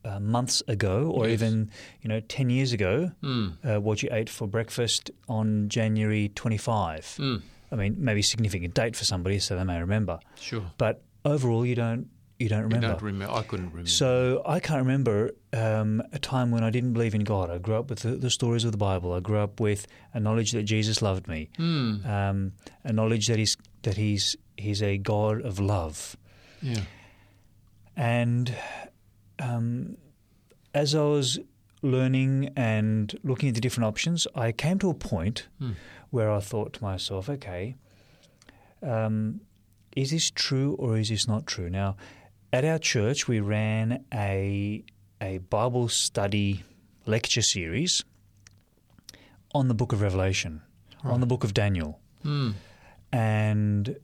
[0.04, 1.42] uh, months ago, or Yes.
[1.42, 1.70] even
[2.02, 3.10] you know ten years ago?
[3.22, 3.52] Mm.
[3.64, 7.04] Uh, what you ate for breakfast on January twenty five?
[7.18, 7.42] Mm.
[7.72, 10.18] I mean, maybe significant date for somebody, so they may remember.
[10.40, 10.64] Sure.
[10.78, 12.08] But overall, you don't
[12.38, 12.86] you don't You remember.
[12.88, 13.34] don't remember.
[13.34, 13.90] I couldn't remember.
[13.90, 17.50] So I can't remember um, a time when I didn't believe in God.
[17.50, 19.12] I grew up with the, the stories of the Bible.
[19.12, 22.06] I grew up with a knowledge that Jesus loved me, Mm.
[22.06, 26.16] um, a knowledge that he's that he's he's a God of love.
[26.62, 26.80] Yeah.
[27.96, 28.54] And
[29.40, 29.96] um,
[30.74, 31.38] as I was
[31.82, 35.72] learning and looking at the different options, I came to a point Hmm.
[36.10, 37.76] where I thought to myself, okay,
[38.82, 39.40] um,
[39.96, 41.68] is this true or is this not true?
[41.70, 41.96] Now,
[42.52, 44.84] at our church, we ran a
[45.22, 46.64] a Bible study
[47.06, 48.02] lecture series
[49.54, 50.62] on the Book of Revelation,
[51.04, 52.50] on the Book of Daniel, Hmm.
[53.12, 53.96] and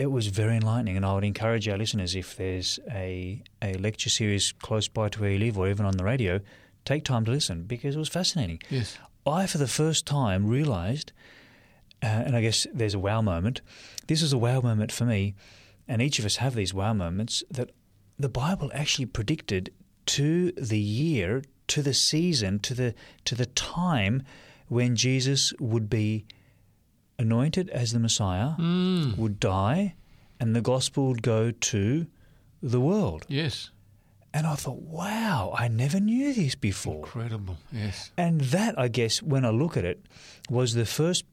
[0.00, 0.96] it was very enlightening.
[0.96, 5.20] And I would encourage our listeners, if there's a a lecture series close by to
[5.20, 6.40] where you live, or even on the radio,
[6.86, 8.60] take time to listen because it was fascinating.
[8.70, 8.96] Yes.
[9.26, 11.12] I, for the first time, realised,
[12.02, 13.60] uh, and I guess there's a wow moment.
[14.06, 15.34] This is a wow moment for me,
[15.86, 17.70] and each of us have these wow moments that
[18.18, 19.70] the Bible actually predicted
[20.06, 22.94] to the year, to the season, to the
[23.26, 24.22] to the time
[24.68, 26.24] when Jesus would be
[27.24, 29.16] anointed as the Messiah, Mm.
[29.20, 29.94] would die,
[30.40, 32.06] and the gospel would go to
[32.72, 33.22] the world.
[33.28, 33.70] Yes.
[34.32, 36.96] And I thought, wow, I never knew this before.
[37.04, 37.56] Incredible.
[37.72, 38.12] Yes.
[38.16, 39.98] And that, I guess, when I look at it,
[40.48, 41.24] was the first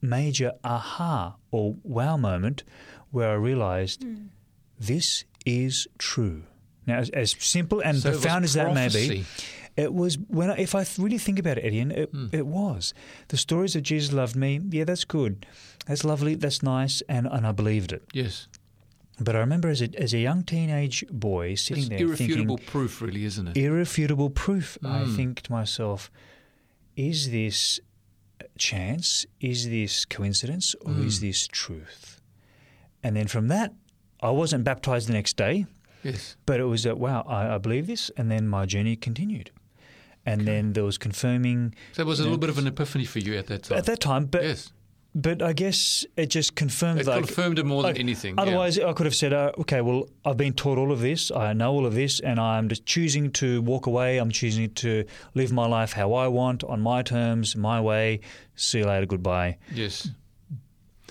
[0.00, 2.62] major aha or wow moment
[3.10, 4.04] where I realized
[4.78, 6.44] this is true.
[6.86, 9.24] Now, as, as simple and So profound as that may be, prophecy.
[9.76, 12.26] It was when I, if I really think about it, Etienne, it, Hmm.
[12.32, 12.94] it was
[13.28, 14.60] the stories of Jesus loved me.
[14.70, 15.46] Yeah, that's good,
[15.86, 18.02] that's lovely, that's nice, and, and I believed it.
[18.12, 18.46] Yes.
[19.20, 22.72] But I remember as a, as a young teenage boy sitting It's there irrefutable thinking,
[22.72, 23.56] proof, really, isn't it?
[23.56, 24.76] irrefutable proof.
[24.84, 25.16] I Mm.
[25.16, 26.10] think to myself,
[26.96, 27.78] is this
[28.58, 29.26] chance?
[29.40, 30.74] Is this coincidence?
[30.84, 31.20] Or is Mm.
[31.22, 32.20] this truth?
[33.02, 33.72] And then from that,
[34.20, 35.66] I wasn't baptized the next day,
[36.02, 36.36] yes.
[36.46, 38.10] but it was that, wow, I, I believe this.
[38.16, 39.50] And then my journey continued.
[40.26, 42.26] And then there was confirming So it was a Yeah.
[42.30, 43.78] little bit of an epiphany for you at that time.
[43.78, 44.72] at that time, but yes.
[45.14, 48.34] but I guess it just confirmed It like confirmed it more than like, anything.
[48.36, 48.42] yeah.
[48.42, 51.52] Otherwise, I could have said, uh, okay, well, I've been taught all of this, I
[51.52, 54.18] know all of this, and I'm just choosing to walk away.
[54.18, 58.20] I'm choosing to live my life how I want, on my terms, my way.
[58.56, 59.58] See you later, goodbye.
[59.72, 60.08] Yes.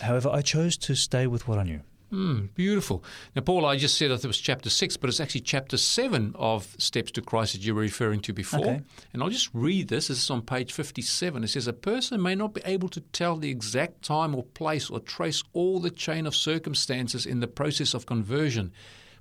[0.02, 1.82] However, I chose to stay with what I knew.
[2.14, 3.04] Mm, beautiful.
[3.36, 6.36] Now, Paul, I just said that it was chapter six, but it's actually chapter seven
[6.38, 8.60] of Steps to Christ that you were referring to before.
[8.60, 8.82] Okay.
[9.14, 10.10] And I'll just read this.
[10.10, 11.44] This is on page 57.
[11.44, 14.92] It says, A person may not be able to tell the exact time or place
[14.92, 18.72] or trace all the chain of circumstances in the process of conversion,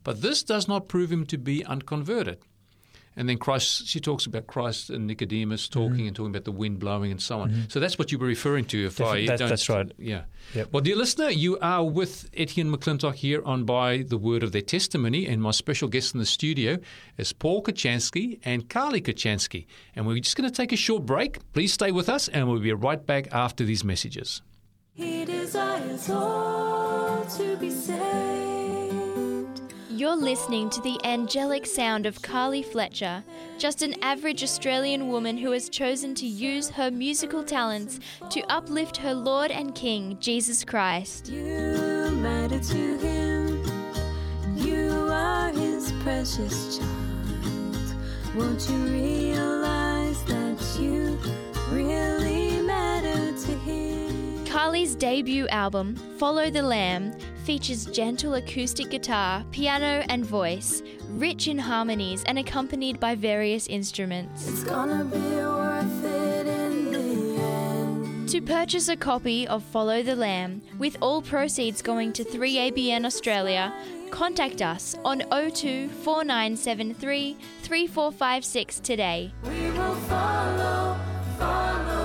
[0.04, 2.40] but this does not prove him to be unconverted.
[3.14, 6.06] And then Christ, she talks about Christ and Nicodemus talking Mm-hmm.
[6.06, 7.66] and talking about the wind blowing and so on.
[7.68, 8.86] So that's what you were referring to.
[8.86, 9.92] If Defi- I that- don't, that's right.
[9.98, 10.22] Yeah.
[10.54, 10.68] Yep.
[10.72, 14.62] Well, dear listener, you are with Etienne McClintock here on By the Word of Their
[14.62, 16.78] Testimony, and my special guest in the studio
[17.18, 19.66] is Paul Kachansky and Carly Kachansky.
[19.94, 21.38] And we're just going to take a short break.
[21.52, 24.40] Please stay with us, and we'll be right back after these messages.
[24.94, 28.41] He desires all to be saved.
[30.02, 33.22] You're listening to the angelic sound of Carly Fletcher,
[33.56, 38.96] just an average Australian woman who has chosen to use her musical talents to uplift
[38.96, 41.28] her Lord and King, Jesus Christ.
[41.28, 43.62] You matter to him.
[44.56, 47.94] You are his precious child.
[48.34, 51.16] Won't you realize that you
[51.70, 54.44] really matter to him?
[54.46, 57.12] Carly's debut album, Follow the Lamb,
[57.42, 64.48] features gentle acoustic guitar, piano, and voice, rich in harmonies and accompanied by various instruments.
[64.48, 68.28] It's gonna be worth it in the end.
[68.28, 73.72] To purchase a copy of Follow the Lamb, with all proceeds going to 3ABN Australia,
[74.10, 79.32] contact us on 02 4973 3456 today.
[79.44, 80.96] We will follow,
[81.38, 82.01] follow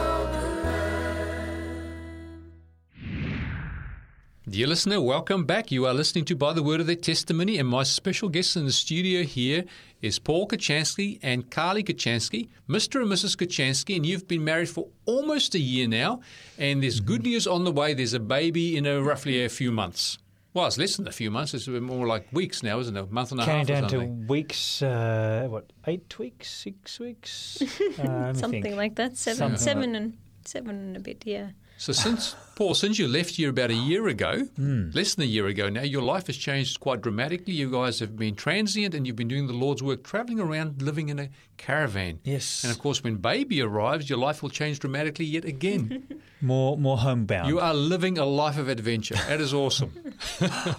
[4.50, 5.74] Dear listener, welcome back.
[5.74, 8.64] You are listening to By the Word of Their Testimony, and my special guest in
[8.64, 9.66] the studio here
[10.02, 13.02] is Paul Kachansky and Carly Kachansky, Mr.
[13.02, 13.36] and Mrs.
[13.36, 16.22] Kachansky, and you've been married for almost a year now,
[16.58, 17.94] and there's good news on the way.
[17.94, 20.18] There's a baby in a, roughly a few months.
[20.54, 21.54] Well, it's less than a few months.
[21.54, 23.02] It's more like weeks now, isn't it?
[23.02, 27.02] A month and a Counting half or down to weeks, uh, what, eight weeks, six
[27.02, 27.62] weeks?
[28.00, 28.78] Uh, Something think.
[28.78, 29.18] like that.
[29.18, 31.24] Seven, Something seven and seven and a bit.
[31.26, 31.50] Yeah.
[31.80, 34.90] So since Paul, since you left here about a year ago, Hmm.
[34.94, 37.54] less than a year ago now, your life has changed quite dramatically.
[37.54, 41.10] You guys have been transient and you've been doing the Lord's work, traveling around, living
[41.10, 42.20] in a caravan.
[42.24, 42.64] Yes.
[42.64, 46.08] And of course, when baby arrives, your life will change dramatically yet again.
[46.42, 47.48] More, more homebound.
[47.48, 49.16] you are living a life of adventure.
[49.28, 49.92] That is awesome.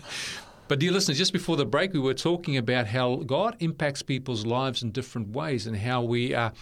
[0.69, 4.45] But, dear listeners, just before the break, we were talking about how God impacts people's
[4.45, 6.53] lives in different ways and how we are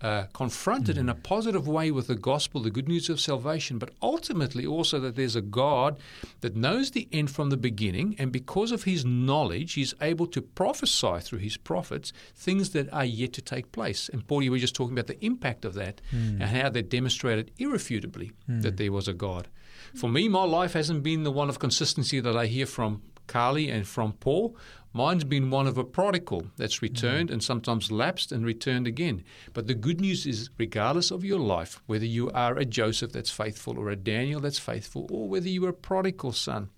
[0.00, 3.90] uh, confronted in a positive way with the gospel, the good news of salvation, but
[4.02, 5.98] ultimately also that there's a God
[6.42, 10.42] that knows the end from the beginning, and because of his knowledge, he's able to
[10.42, 14.10] prophesy through his prophets things that are yet to take place.
[14.10, 17.50] And Paul, you were just talking about the impact of that and how they demonstrated
[17.58, 19.48] irrefutably that there was a God.
[19.94, 23.70] For me, my life hasn't been the one of consistency that I hear from Carly
[23.70, 24.56] and from Paul.
[24.96, 29.22] Mine's been one of a prodigal that's returned and sometimes lapsed and returned again.
[29.52, 33.30] But the good news is, regardless of your life, whether you are a Joseph that's
[33.30, 36.70] faithful or a Daniel that's faithful, or whether you're a prodigal son,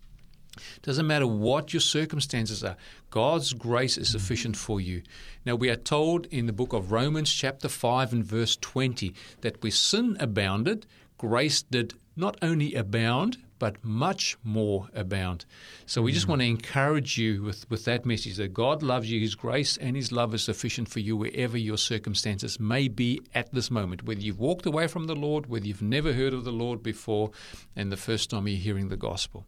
[0.82, 2.76] doesn't matter what your circumstances are,
[3.10, 5.02] God's grace is sufficient for you.
[5.46, 9.62] Now, we are told in the book of Romans, chapter 5, and verse 20, that
[9.62, 10.86] where sin abounded,
[11.18, 15.44] grace did not only abound, but much more abound.
[15.86, 16.30] So we just mm.
[16.30, 19.96] want to encourage you with, with that message that God loves you, His grace and
[19.96, 24.20] His love is sufficient for you wherever your circumstances may be at this moment, whether
[24.20, 27.30] you've walked away from the Lord, whether you've never heard of the Lord before,
[27.74, 29.46] and the first time you're hearing the gospel.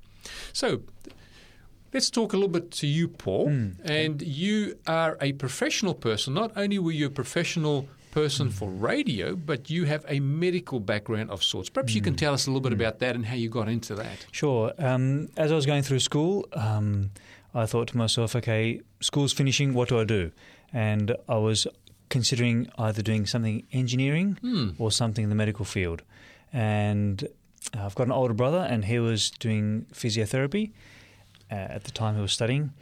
[0.52, 0.82] So
[1.92, 3.48] let's talk a little bit to you, Paul.
[3.48, 6.34] Mm, and you are a professional person.
[6.34, 11.30] Not only were you a professional person for radio, but you have a medical background
[11.30, 11.68] of sorts.
[11.68, 13.94] Perhaps you can tell us a little bit about that and how you got into
[13.94, 14.26] that.
[14.32, 14.72] Sure.
[14.78, 17.10] Um, as I was going through school, um,
[17.54, 20.32] I thought to myself, okay, school's finishing, what do I do?
[20.72, 21.66] And I was
[22.08, 26.02] considering either doing something engineering or something in the medical field.
[26.52, 27.26] And
[27.74, 30.72] I've got an older brother, and he was doing physiotherapy
[31.50, 32.72] uh, at the time he was studying.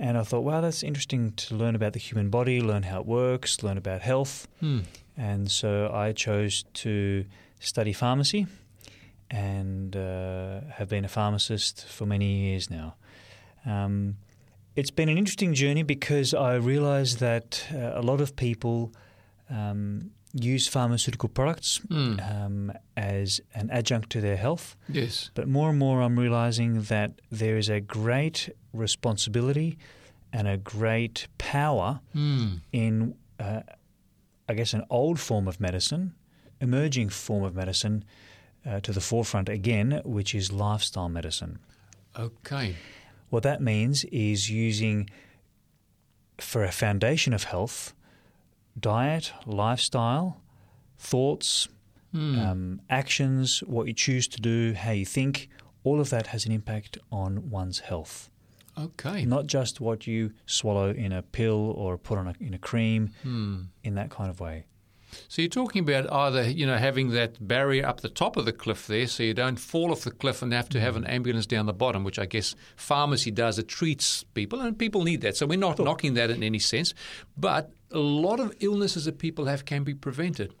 [0.00, 3.06] And I thought, wow, that's interesting to learn about the human body, learn how it
[3.06, 4.48] works, learn about health.
[5.16, 7.26] And so I chose to
[7.58, 8.46] study pharmacy
[9.30, 12.94] and uh, have been a pharmacist for many years now.
[13.66, 14.16] Um,
[14.74, 18.92] it's been an interesting journey because I realised that uh, a lot of people
[19.50, 24.76] um, use pharmaceutical products um, as an adjunct to their health.
[24.88, 25.30] Yes.
[25.34, 29.76] But more and more, I'm realizing that there is a great responsibility
[30.32, 33.62] and a great power in, uh,
[34.48, 36.14] I guess, an old form of medicine,
[36.60, 38.04] emerging form of medicine
[38.64, 41.58] uh, to the forefront again, which is lifestyle medicine.
[42.16, 42.76] Okay.
[43.30, 45.10] What that means is using,
[46.38, 47.94] for a foundation of health,
[48.80, 50.40] diet, lifestyle,
[50.98, 51.68] thoughts,
[52.12, 52.38] hmm.
[52.38, 55.48] um, actions, what you choose to do, how you think,
[55.84, 58.30] all of that has an impact on one's health.
[58.78, 59.24] Okay.
[59.24, 63.12] Not just what you swallow in a pill or put on a, in a cream,
[63.22, 63.62] hmm.
[63.82, 64.66] in that kind of way.
[65.28, 68.52] So you're talking about either you know having that barrier up the top of the
[68.52, 71.04] cliff there, so you don't fall off the cliff and have to have hmm.
[71.04, 73.58] an ambulance down the bottom, which I guess pharmacy does.
[73.58, 75.36] It treats people, and people need that.
[75.36, 76.94] So we're not knocking that in any sense,
[77.36, 80.54] but a lot of illnesses that people have can be prevented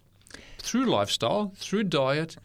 [0.58, 2.36] through lifestyle, through diet.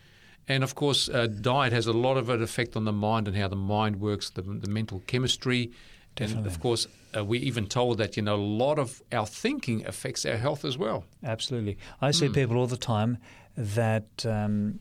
[0.47, 3.35] And of course, uh, diet has a lot of an effect on the mind and
[3.35, 5.71] how the mind works, the, the mental chemistry.
[6.17, 9.85] And of course, uh, we're even told that you know a lot of our thinking
[9.85, 11.03] affects our health as well.
[11.23, 11.77] Absolutely.
[12.01, 13.17] I see people all the time
[13.57, 14.79] that um,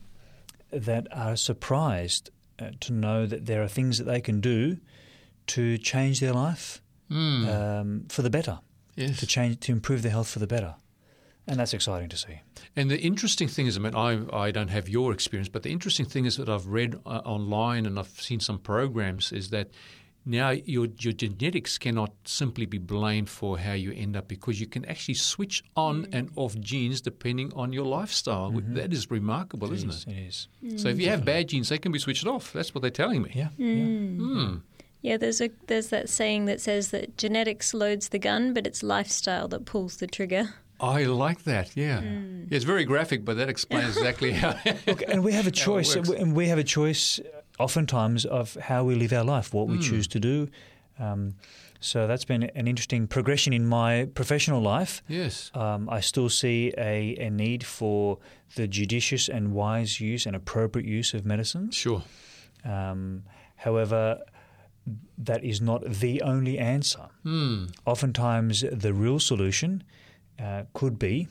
[0.71, 4.77] that are surprised uh, to know that there are things that they can do
[5.47, 6.81] to change their life
[7.49, 8.59] um, for the better,
[8.95, 9.19] Yes.
[9.19, 10.75] to change to improve their health for the better,
[11.47, 12.41] and that's exciting to see.
[12.75, 15.71] And the interesting thing is, I mean, I, I don't have your experience, but the
[15.71, 19.69] interesting thing is that I've read uh, online and I've seen some programs is that
[20.25, 24.65] now your your genetics cannot simply be blamed for how you end up because you
[24.65, 28.49] can actually switch on and off genes depending on your lifestyle.
[28.51, 30.07] That is remarkable, isn't it?
[30.07, 30.47] It is.
[30.77, 32.53] So if you have bad genes, they can be switched off.
[32.53, 33.31] That's what they're telling me.
[33.35, 33.49] Yeah.
[33.57, 33.83] yeah.
[33.83, 34.55] Hmm.
[35.05, 38.81] Yeah, there's a there's that saying that says that genetics loads the gun, but it's
[38.81, 40.55] lifestyle that pulls the trigger.
[40.79, 41.77] I like that.
[41.77, 42.01] Yeah.
[42.01, 44.55] yeah, it's very graphic, but that explains exactly how.
[44.87, 47.19] Look, and we have a choice, and we have a choice,
[47.59, 50.49] oftentimes, of how we live our life, what we choose to do.
[50.97, 51.35] Um,
[51.79, 55.03] so that's been an interesting progression in my professional life.
[55.07, 55.51] yes.
[55.53, 58.17] Um, I still see a, a need for
[58.55, 61.75] the judicious and wise use and appropriate use of medicines.
[61.75, 62.01] Sure.
[62.63, 63.23] Um,
[63.55, 64.23] however,
[65.17, 67.07] that is not the only answer.
[67.23, 67.65] Hmm.
[67.85, 69.83] Oftentimes, the real solution
[70.39, 71.27] uh, could be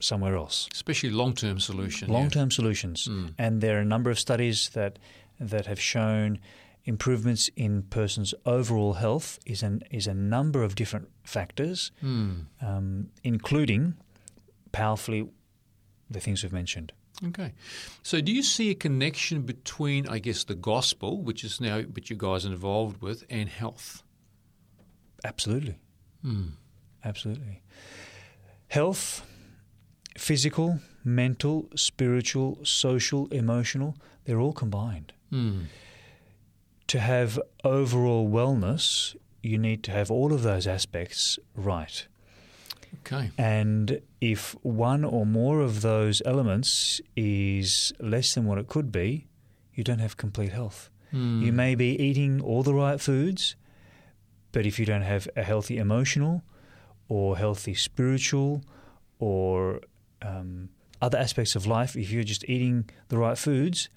[0.00, 0.68] somewhere else.
[0.72, 2.08] Especially long-term solution.
[2.08, 2.14] yeah.
[2.14, 4.98] Long-term solutions, and there are a number of studies that
[5.40, 6.38] that have shown
[6.84, 13.94] improvements in persons' overall health is an is a number of different factors, um, including
[14.72, 15.28] powerfully
[16.10, 16.92] the things we've mentioned.
[17.28, 17.52] Okay.
[18.02, 22.10] So do you see a connection between, I guess, the gospel, which is now what
[22.10, 24.02] you guys are involved with, and health?
[25.24, 25.78] Absolutely.
[27.04, 27.62] Absolutely.
[28.68, 29.24] Health,
[30.16, 35.12] physical, mental, spiritual, social, emotional, they're all combined.
[35.32, 35.64] Mm.
[36.88, 42.06] To have overall wellness, you need to have all of those aspects right.
[43.00, 43.30] Okay.
[43.38, 49.26] And if one or more of those elements is less than what it could be,
[49.74, 50.90] you don't have complete health.
[51.12, 51.42] Mm.
[51.42, 53.56] You may be eating all the right foods,
[54.52, 56.42] but if you don't have a healthy emotional
[57.08, 58.62] or healthy spiritual
[59.18, 59.80] or
[60.22, 60.68] um,
[61.00, 63.88] other aspects of life, if you're just eating the right foods,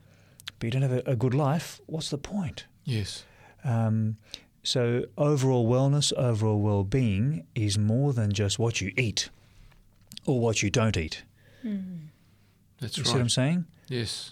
[0.60, 2.66] but you don't have a, a good life, what's the point?
[2.84, 3.24] Yes.
[3.64, 4.18] Um,
[4.66, 9.30] so overall wellness, overall well-being is more than just what you eat
[10.26, 11.24] or what you don't eat.
[12.80, 13.07] That's You right.
[13.07, 13.66] see what I'm saying?
[13.88, 14.32] Yes.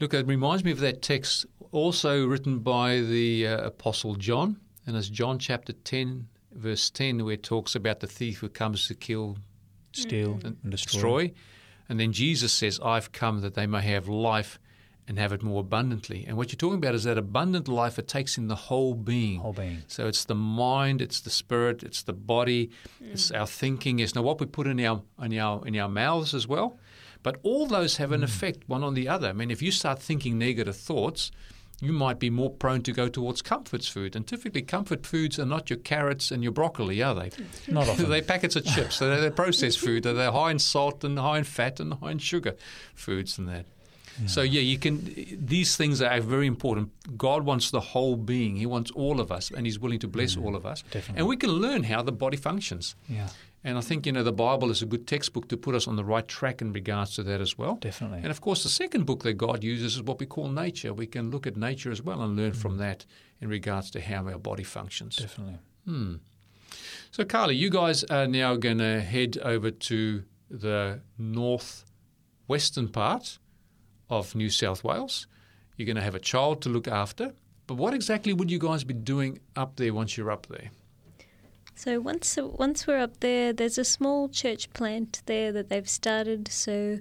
[0.00, 4.56] Look, it reminds me of that text also written by the uh, Apostle John,
[4.86, 8.88] and it's John chapter 10, verse 10, where it talks about the thief who comes
[8.88, 9.36] to kill,
[9.92, 11.28] Steal and and destroy.
[11.28, 11.32] destroy.
[11.88, 14.58] And then Jesus says, I've come that they may have life
[15.10, 16.24] and have it more abundantly.
[16.24, 19.40] And what you're talking about is that abundant life, it takes in the whole being.
[19.40, 19.82] Whole being.
[19.88, 23.40] So it's the mind, it's the spirit, it's the body, it's mm.
[23.40, 26.46] our thinking, it's now what we put in our in our in our mouths as
[26.46, 26.78] well.
[27.24, 28.24] But all those have an mm.
[28.24, 29.26] effect one on the other.
[29.26, 31.32] I mean, if you start thinking negative thoughts,
[31.80, 34.14] you might be more prone to go towards comfort food.
[34.14, 37.32] And typically, comfort foods are not your carrots and your broccoli, are they?
[37.66, 38.10] Not often.
[38.10, 38.94] they're packets of chips.
[38.94, 40.04] So they're, they're processed food.
[40.04, 42.54] They're high in salt and high in fat and high in sugar
[42.94, 43.66] foods and that.
[44.26, 45.00] So yeah, you can.
[45.38, 46.90] These things are very important.
[47.16, 48.56] God wants the whole being.
[48.56, 50.82] He wants all of us, and He's willing to bless all of us.
[50.90, 51.18] definitely.
[51.20, 52.96] And we can learn how the body functions.
[53.08, 53.28] Yeah,
[53.64, 55.96] And I think you know the Bible is a good textbook to put us on
[55.96, 57.76] the right track in regards to that as well.
[57.76, 58.18] definitely.
[58.18, 60.92] And of course, the second book that God uses is what we call nature.
[60.92, 63.06] We can look at nature as well and learn from that
[63.40, 65.16] in regards to how our body functions.
[65.16, 65.58] definitely.
[65.86, 66.16] Hmm.
[67.10, 73.38] So, Carly, you guys are now going to head over to the northwestern part
[74.10, 75.26] of New South Wales.
[75.76, 77.32] You're going to have a child to look after.
[77.66, 80.70] But what exactly would you guys be doing up there once you're up there?
[81.76, 86.48] So once once we're up there, there's a small church plant there that they've started.
[86.48, 86.98] So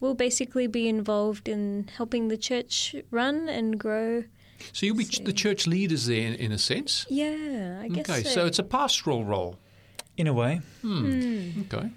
[0.00, 4.24] we'll basically be involved in helping the church run and grow.
[4.72, 7.04] So you'll be ch- the church leaders there in, in a sense?
[7.10, 8.30] Yeah, I guess okay, so.
[8.30, 9.58] so it's a pastoral role.
[10.16, 11.10] In a way, hmm.
[11.10, 11.60] Hmm.
[11.62, 11.90] Okay.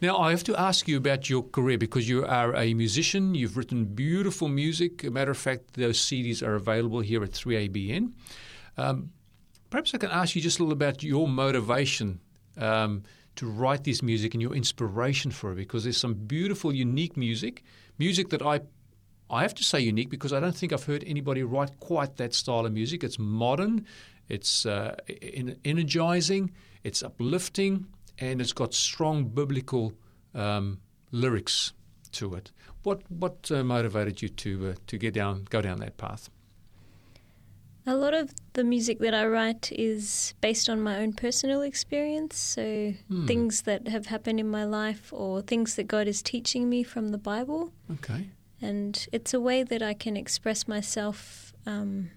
[0.00, 3.34] Now, I have to ask you about your career because you are a musician.
[3.34, 5.04] You've written beautiful music.
[5.04, 8.12] A matter of fact, those CDs are available here at 3ABN.
[8.76, 9.10] Um,
[9.70, 12.20] perhaps I can ask you just a little about your motivation
[12.58, 13.02] um,
[13.36, 17.62] to write this music and your inspiration for it because there's some beautiful, unique music,
[17.98, 18.60] music that I.
[19.32, 22.34] I have to say unique because I don't think I've heard anybody write quite that
[22.34, 23.04] style of music.
[23.04, 23.86] It's modern,
[24.28, 24.96] it's uh,
[25.64, 26.50] energizing,
[26.82, 27.86] it's uplifting,
[28.20, 29.92] and it's got strong biblical
[30.34, 30.78] um,
[31.10, 31.72] lyrics
[32.12, 32.52] to it.
[32.82, 36.30] What what uh, motivated you to uh, to get down go down that path?
[37.86, 42.36] A lot of the music that I write is based on my own personal experience.
[42.36, 42.92] So
[43.26, 47.08] things that have happened in my life or things that God is teaching me from
[47.08, 47.72] the Bible.
[47.90, 48.28] Okay.
[48.60, 52.10] and it's a way that I can express myself, um,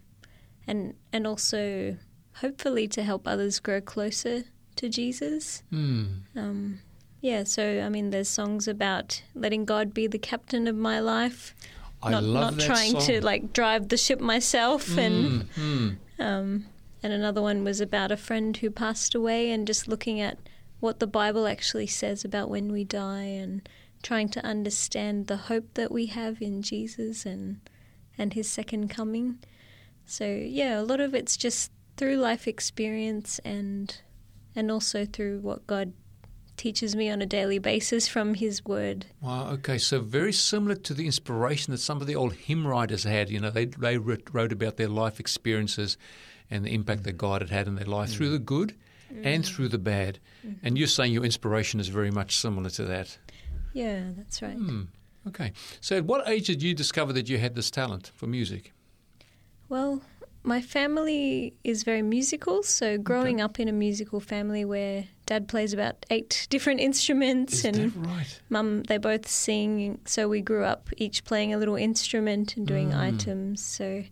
[0.68, 1.97] and and also
[2.41, 4.43] hopefully to help others grow closer
[4.78, 5.63] to Jesus.
[5.69, 6.05] Hmm.
[6.36, 6.80] Um,
[7.21, 11.55] yeah, so I mean, there's songs about letting God be the captain of my life,
[12.01, 13.01] I not not trying song.
[13.07, 15.89] to like drive the ship myself, and Hmm.
[16.19, 16.65] um,
[17.01, 20.38] and another one was about a friend who passed away, and just looking at
[20.80, 23.67] what the Bible actually says about when we die, and
[24.01, 27.61] trying to understand the hope that we have in Jesus and
[28.17, 29.39] and His second coming.
[30.05, 33.95] So yeah, a lot of it's just through life experience and
[34.56, 35.93] and also through what God
[36.56, 39.06] teaches me on a daily basis from His Word.
[39.22, 39.49] Wow.
[39.54, 39.78] Okay.
[39.78, 43.30] So very similar to the inspiration that some of the old hymn writers had.
[43.30, 45.97] You know, they they wrote, wrote about their life experiences
[46.49, 48.34] and the impact that God had had in their life through mm.
[48.34, 48.76] the good
[49.24, 49.47] and mm.
[49.47, 50.20] through the bad.
[50.45, 50.66] Mm-hmm.
[50.66, 53.18] And you're saying your inspiration is very much similar to that.
[53.74, 54.56] Yeah, that's right.
[54.56, 54.84] Hmm.
[55.28, 55.54] Okay.
[55.82, 58.74] So at what age did you discover that you had this talent for music?
[59.70, 60.01] Well,
[60.44, 65.74] my family is very musical, so growing up in a musical family where dad plays
[65.74, 68.41] about eight different instruments Is and right?
[68.50, 72.91] mum they both sing, so we grew up each playing a little instrument and doing
[72.91, 73.00] Mm.
[73.00, 73.64] items.
[73.64, 74.04] So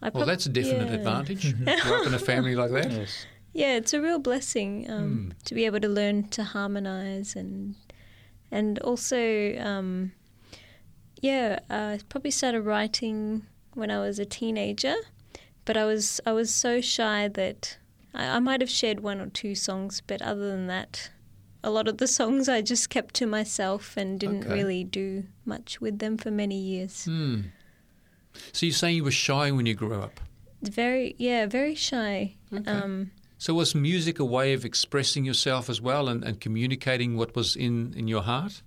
[0.00, 0.94] I Well, prob- that's a definite yeah.
[0.94, 1.54] advantage.
[1.82, 2.90] Grow up in a family like that.
[2.92, 3.26] yes.
[3.52, 5.30] Yeah, it's a real blessing um, Hmm.
[5.46, 7.74] to be able to learn to harmonize and
[8.50, 9.18] and also
[9.58, 10.12] um,
[11.20, 13.42] yeah, I probably started writing
[13.74, 14.94] when I was a teenager,
[15.68, 17.76] but I was I was so shy that
[18.14, 21.10] I, I might have shared one or two songs, but other than that,
[21.62, 24.54] a lot of the songs I just kept to myself and didn't Okay.
[24.54, 27.04] really do much with them for many years.
[27.04, 27.40] Hmm.
[28.52, 30.20] So you're saying you were shy when you grew up.
[30.62, 32.36] Very, yeah, very shy.
[32.52, 32.70] Okay.
[32.70, 37.36] Um, So was music a way of expressing yourself as well and, and communicating what
[37.36, 38.62] was in, in your heart?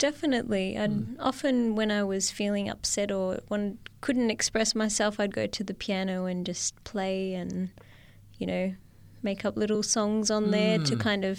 [0.00, 0.76] Definitely.
[0.78, 1.14] I'd Hmm.
[1.20, 5.74] often when I was feeling upset or when couldn't express myself, I'd go to the
[5.74, 7.68] piano and just play and
[8.38, 8.74] you know
[9.22, 11.00] make up little songs on there to Mm.
[11.00, 11.38] kind of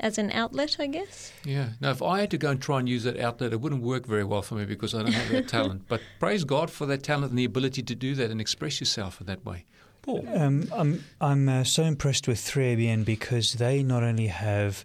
[0.00, 1.32] as an outlet, I guess.
[1.44, 1.70] Yeah.
[1.80, 4.06] Now, if I had to go and try and use that outlet, it wouldn't work
[4.06, 5.82] very well for me because I don't have that talent.
[5.88, 9.20] But praise God for that talent and the ability to do that and express yourself
[9.20, 9.64] in that way.
[10.02, 10.24] Paul.
[10.32, 14.84] Um, I'm I'm uh, so impressed with 3ABN because they not only have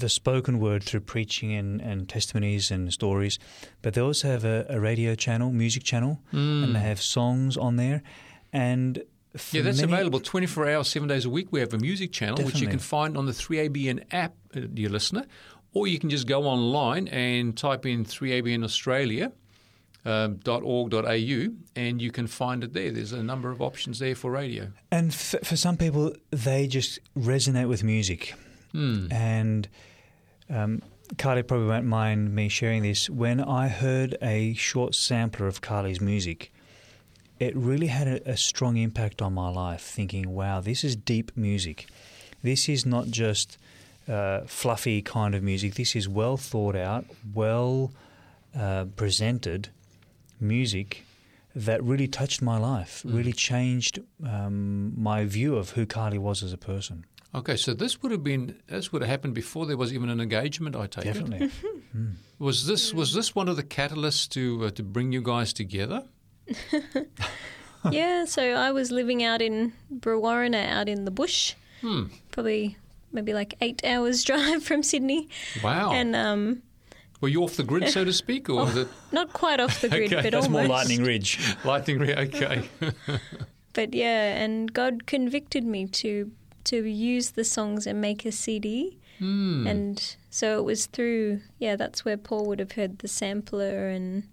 [0.00, 3.38] the spoken word through preaching and, and testimonies and stories,
[3.82, 7.76] but they also have a, a radio channel, music channel, and they have songs on
[7.76, 8.02] there.
[8.52, 9.02] And.
[9.50, 11.48] Yeah, that's many- available 24 hours, seven days a week.
[11.50, 14.88] We have a music channel, which you can find on the 3ABN app, uh, dear
[14.88, 15.24] listener,
[15.72, 19.32] or you can just go online and type in 3ABN Australia.
[20.06, 22.90] Um, .org.au and you can find it there.
[22.90, 24.68] There's a number of options there for radio.
[24.90, 28.34] And f- for some people, they just resonate with music.
[28.74, 29.06] Hmm.
[29.12, 29.68] And
[30.50, 30.82] um,
[31.16, 33.08] Carly probably won't mind me sharing this.
[33.08, 36.52] When I heard a short sampler of Carly's music,
[37.38, 39.82] it really had a, a strong impact on my life.
[39.82, 41.86] Thinking, wow, this is deep music.
[42.42, 43.58] This is not just
[44.08, 45.74] uh, fluffy kind of music.
[45.74, 47.92] This is well thought out, well
[48.58, 49.68] uh, presented
[50.40, 51.04] music
[51.54, 56.52] that really touched my life, really changed um, my view of who Carly was as
[56.52, 57.04] a person.
[57.34, 60.20] Okay, so this would have been this would have happened before there was even an
[60.20, 60.76] engagement.
[60.76, 61.14] I take it.
[61.14, 61.50] Definitely.
[62.38, 66.02] Was this was this one of the catalysts to uh, to bring you guys together?
[67.90, 72.04] yeah, so I was living out in Brewarrina, out in the bush, Hmm.
[72.32, 72.76] probably
[73.12, 75.28] maybe like eight hours drive from Sydney,
[75.62, 75.92] Wow.
[75.92, 76.62] and um,
[77.20, 79.88] Were you off the grid, so to speak, or was it not quite off the
[79.88, 80.66] grid, Okay, but that's It's more.
[80.66, 81.38] Lightning Ridge.
[81.64, 81.98] lightning?
[81.98, 82.62] Re- okay.
[83.74, 86.30] But yeah, and God convicted me to
[86.64, 88.98] to use the songs and make a CD.
[89.18, 89.66] Hmm.
[89.66, 94.24] And so it was through, yeah, that's where Paul would have heard the sampler and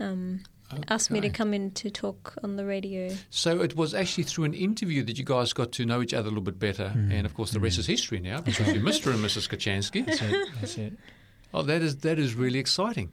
[0.00, 0.44] um,
[0.88, 3.14] asked me to come in to talk on the radio.
[3.30, 6.28] So it was actually through an interview that you guys got to know each other
[6.28, 9.12] a little bit better, and of course the rest is history now because you're Mr.
[9.12, 9.48] and Mrs.
[9.48, 10.04] Kachansky.
[10.04, 10.48] That's it.
[10.60, 10.92] That's it.
[11.52, 13.12] Oh, that is that is really exciting.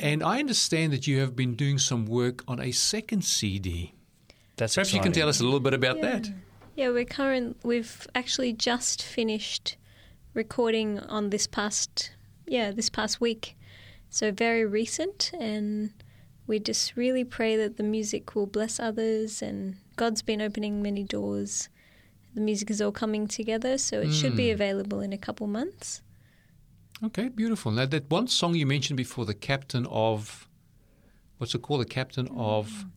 [0.00, 3.94] And I understand that you have been doing some work on a second CD.
[4.56, 6.28] That's Perhaps you can tell us a little bit about that.
[6.78, 7.56] Yeah, we're current.
[7.64, 9.76] We've actually just finished
[10.32, 12.12] recording on this past,
[12.46, 13.56] yeah, this past week.
[14.10, 15.90] So very recent, and
[16.46, 21.02] we just really pray that the music will bless others, and God's been opening many
[21.02, 21.68] doors.
[22.36, 24.54] The music is all coming together, so it should be hmm.
[24.54, 26.00] available in a couple months.
[27.02, 27.72] Okay, beautiful.
[27.72, 30.46] Now that one song you mentioned before, the captain of,
[31.38, 31.80] what's it called?
[31.80, 32.70] The captain of.
[32.70, 32.88] Hmm.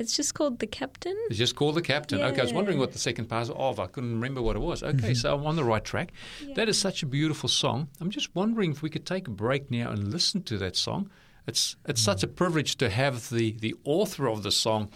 [0.00, 1.14] It's just called The Captain.
[1.28, 2.22] It's just called the captain.
[2.22, 3.78] Okay, I was wondering what the second part was of.
[3.78, 4.82] I couldn't remember what it was.
[4.82, 6.12] Okay, so I'm on the right track.
[6.54, 7.88] That is such a beautiful song.
[8.00, 11.10] I'm just wondering if we could take a break now and listen to that song.
[11.46, 14.88] It's it's such a privilege to have the, the author of the song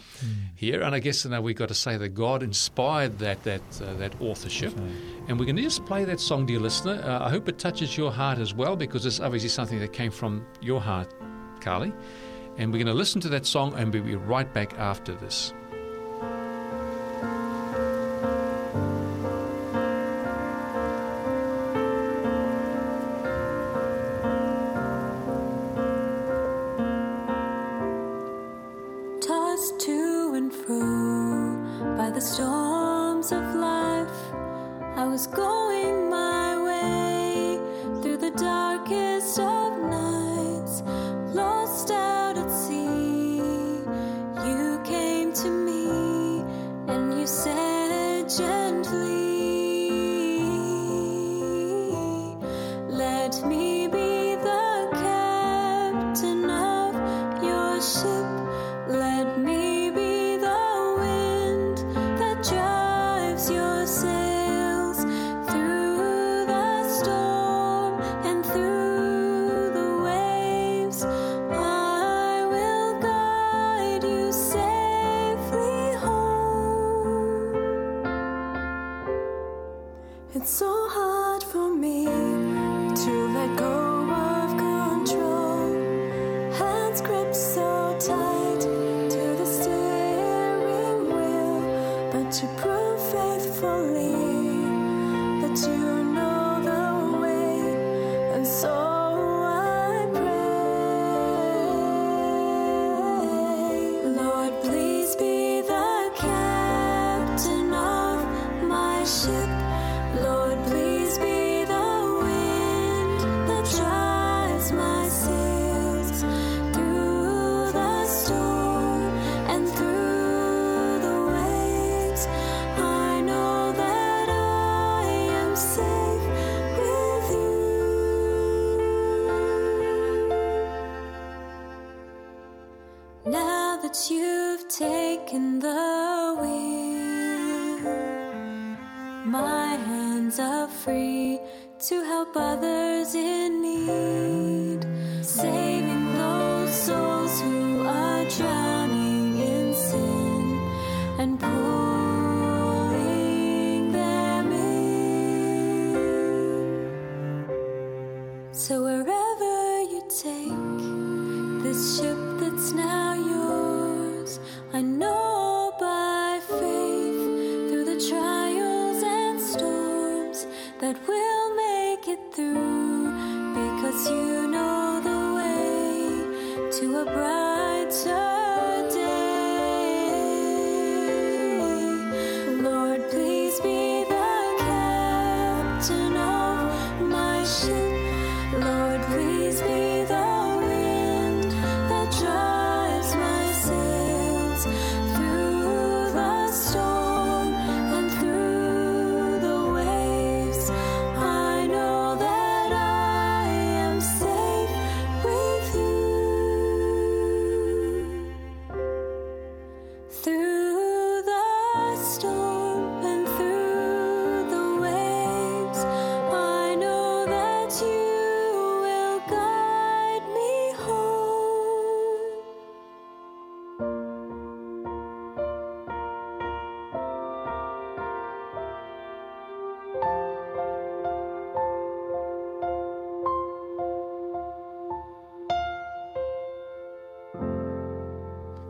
[0.55, 3.63] here, and I guess you now we've got to say that God inspired that that
[3.83, 4.75] uh, that authorship,
[5.29, 7.03] and we're going to just play that song, dear listener.
[7.03, 10.11] Uh, I hope it touches your heart as well, because it's obviously something that came
[10.11, 11.13] from your heart,
[11.61, 11.93] Carly.
[12.57, 15.53] And we're going to listen to that song, and we'll be right back after this.
[92.35, 92.74] tu peux.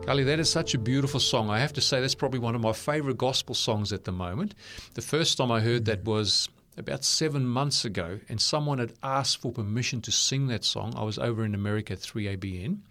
[0.05, 1.49] Carly, that is such a beautiful song.
[1.49, 4.53] I have to say, that's probably one of my favorite gospel songs at the moment.
[4.93, 6.47] The first time I heard that was
[6.77, 10.93] about seven months ago, and someone had asked for permission to sing that song.
[10.95, 12.81] I was over in America at 3ABN,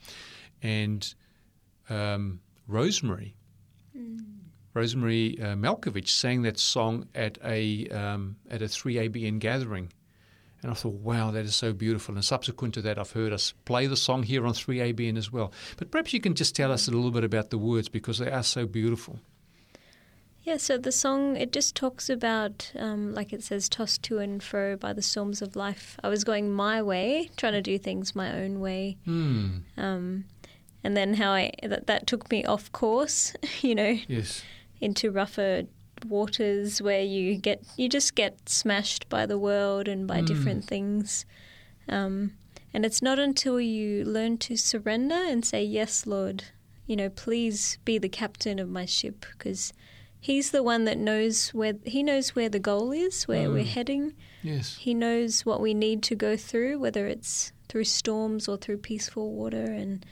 [0.60, 1.14] and
[1.88, 3.36] um, Rosemary,
[4.74, 9.92] Rosemary uh, Malkovich sang that song at a um, at a 3ABN gathering.
[10.64, 12.14] And I thought, wow, that is so beautiful.
[12.14, 15.52] And subsequent to that, I've heard us play the song here on 3ABN as well.
[15.76, 18.30] But perhaps you can just tell us a little bit about the words because they
[18.30, 19.18] are so beautiful.
[20.42, 24.42] Yeah, so the song it just talks about, um, like it says, tossed to and
[24.42, 25.98] fro by the storms of life.
[26.02, 29.58] I was going my way, trying to do things my own way, Hmm.
[29.76, 30.24] um,
[30.82, 34.42] and then how I that, that took me off course, you know, Yes.
[34.80, 35.64] into rougher
[36.04, 41.24] waters where you get you just get smashed by the world and by different things.
[41.88, 42.32] Um,
[42.72, 46.44] and it's not until you learn to surrender and say, Yes, Lord,
[46.86, 49.72] you know, please be the captain of my ship because
[50.20, 54.14] He's the one that knows where He knows where the goal is, where we're heading.
[54.42, 54.76] Yes.
[54.76, 59.32] He knows what we need to go through, whether it's through storms or through peaceful
[59.32, 60.04] water, and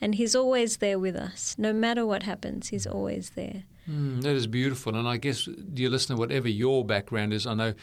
[0.00, 1.54] and He's always there with us.
[1.56, 3.62] No matter what happens, He's always there.
[3.90, 4.94] Mm, that is beautiful.
[4.96, 7.74] And I guess, dear listener, whatever your background is, I know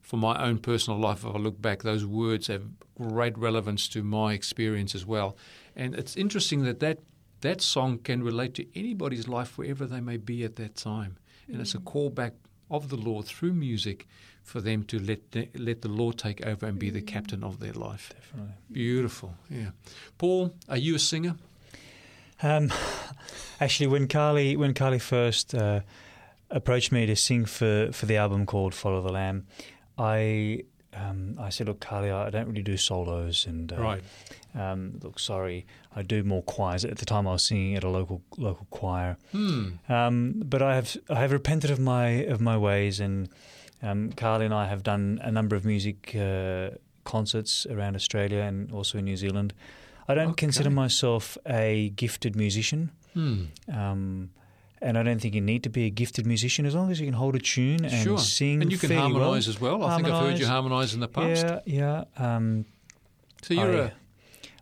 [0.00, 2.62] for my own personal life, if I look back, those words have
[2.96, 5.36] great relevance to my experience as well.
[5.76, 7.00] And it's interesting that that,
[7.42, 11.18] that song can relate to anybody's life wherever they may be at that time.
[11.46, 12.34] And it's a call back
[12.70, 14.06] of the Lord through music
[14.42, 17.60] for them to let the, let the Lord take over and be the captain of
[17.60, 18.12] their life.
[18.14, 18.54] Definitely.
[18.72, 19.70] Beautiful, yeah.
[20.16, 21.36] Paul, are you a singer?
[22.42, 22.72] Um,
[23.60, 25.80] actually, when Carly when Carly first uh,
[26.50, 29.46] approached me to sing for, for the album called Follow the Lamb,
[29.96, 30.64] I
[30.94, 34.02] um, I said, look, Carly, I don't really do solos, and uh, Right.
[34.54, 36.84] Um, look, sorry, I do more choirs.
[36.84, 39.16] At the time, I was singing at a local local choir.
[39.32, 39.68] Hmm.
[39.88, 43.28] Um, but I have I have repented of my of my ways, and
[43.82, 46.70] um, Carly and I have done a number of music uh,
[47.04, 49.52] concerts around Australia and also in New Zealand.
[50.08, 50.46] I don't Okay.
[50.46, 53.44] consider myself a gifted musician, Hmm.
[53.72, 54.30] um,
[54.80, 57.06] and I don't think you need to be a gifted musician as long as you
[57.06, 58.18] can hold a tune and sure.
[58.18, 58.62] sing.
[58.62, 59.54] and you can harmonise well.
[59.54, 59.84] as well.
[59.84, 61.44] I think I've heard you harmonise in the past.
[61.44, 62.04] Yeah, yeah.
[62.36, 62.64] Um,
[63.42, 63.90] So you're I, a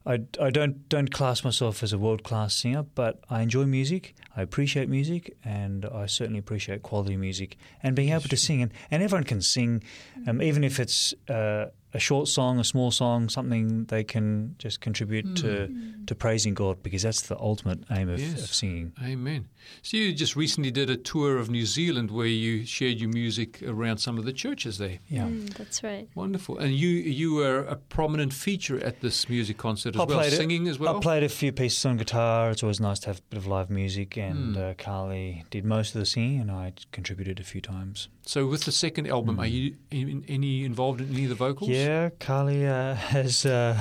[0.08, 4.14] I, I don't don't class myself as a world class singer, but I enjoy music.
[4.36, 8.62] I appreciate music, and I certainly appreciate quality music and being able to sing.
[8.62, 9.82] And, and everyone can sing,
[10.28, 11.66] um, even if it's uh,
[11.96, 16.04] a short song, a small song, something they can just contribute to hmm.
[16.04, 18.44] to praising God because that's the ultimate aim of, Yes.
[18.44, 18.92] of singing.
[19.02, 19.48] Amen.
[19.82, 23.62] So you just recently did a tour of New Zealand where you shared your music
[23.62, 24.98] around some of the churches there.
[25.08, 25.24] Yeah.
[25.28, 26.08] Mm, that's right.
[26.14, 26.58] Wonderful.
[26.58, 30.32] And you you were a prominent feature at this music concert as I well, played
[30.32, 30.96] it- singing as well.
[30.96, 32.50] I played a few pieces on guitar.
[32.50, 34.62] It's always nice to have a bit of live music, and Hmm.
[34.62, 38.08] uh, Carly did most of the singing, and I contributed a few times.
[38.28, 41.68] so with the second album, are you in, any involved in any of the vocals?
[41.70, 41.76] Hmm.
[41.76, 43.74] Yeah, Carly uh, has uh,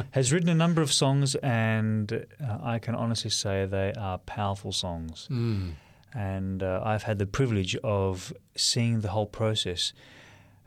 [0.18, 4.72] has written a number of songs, and uh, I can honestly say they are powerful
[4.72, 5.11] songs.
[5.30, 5.72] Mm.
[6.14, 9.92] And uh, I've had the privilege of seeing the whole process.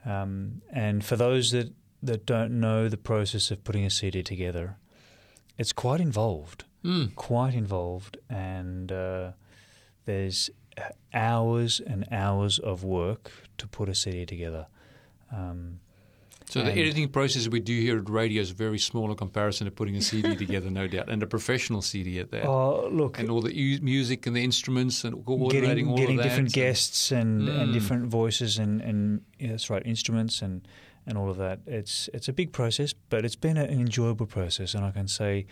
[0.05, 1.71] Um, and for those that,
[2.01, 4.77] that don't know the process of putting a CD together,
[5.57, 6.65] it's quite involved.
[6.85, 7.15] Mm.
[7.15, 9.31] quite involved, and uh,
[10.05, 10.51] there's
[11.15, 14.67] hours and hours of work to put a CD together.
[15.33, 15.79] Um,
[16.49, 19.71] So the editing process we do here at radio is very small in comparison to
[19.71, 22.45] putting a CD together, no doubt, and a professional CD at that.
[22.45, 26.17] oh, look, And all the u- music and the instruments and coordinating getting all getting
[26.19, 26.29] of that.
[26.29, 27.59] different guests and, Mm.
[27.61, 30.67] and different voices and and yeah, that's right, instruments and
[31.07, 31.59] and all of that.
[31.67, 35.45] It's it's a big process, but it's been an enjoyable process, and I can say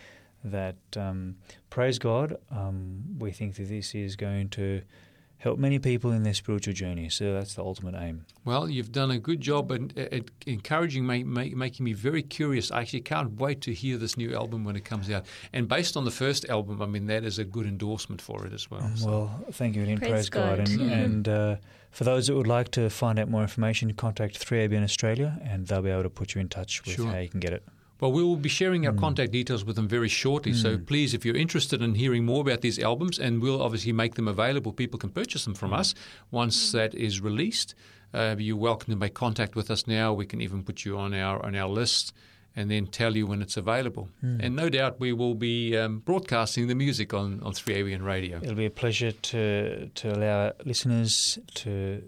[0.43, 1.35] that um,
[1.69, 4.81] praise God, um, we think that this is going to
[5.43, 7.09] help many people in their spiritual journey.
[7.09, 8.25] So that's the ultimate aim.
[8.45, 12.71] Well, you've done a good job at, at encouraging, me, ma- making me very curious.
[12.71, 15.25] I actually can't wait to hear this new album when it comes out.
[15.51, 18.53] And based on the first album, I mean, that is a good endorsement for it
[18.53, 18.89] as well.
[18.95, 20.57] So- Well, thank you, and Praise praise, God.
[20.59, 20.69] God.
[20.69, 21.55] And, and uh,
[21.91, 25.81] for those that would like to find out more information, contact 3ABN Australia, and they'll
[25.81, 27.07] be able to put you in touch with Sure.
[27.07, 27.63] how you can get it.
[28.03, 28.99] Well, we will be sharing our Mm.
[28.99, 30.51] contact details with them very shortly.
[30.51, 34.15] So please, if you're interested in hearing more about these albums, and we'll obviously make
[34.15, 35.95] them available, people can purchase them from us
[36.29, 37.75] once that is released.
[38.13, 40.11] Uh, you're welcome to make contact with us now.
[40.11, 42.11] We can even put you on our on our list.
[42.55, 44.09] And then tell you when it's available.
[44.21, 48.37] And no doubt we will be um, broadcasting the music on, on 3ABN radio.
[48.43, 52.03] It'll be a pleasure to to allow listeners to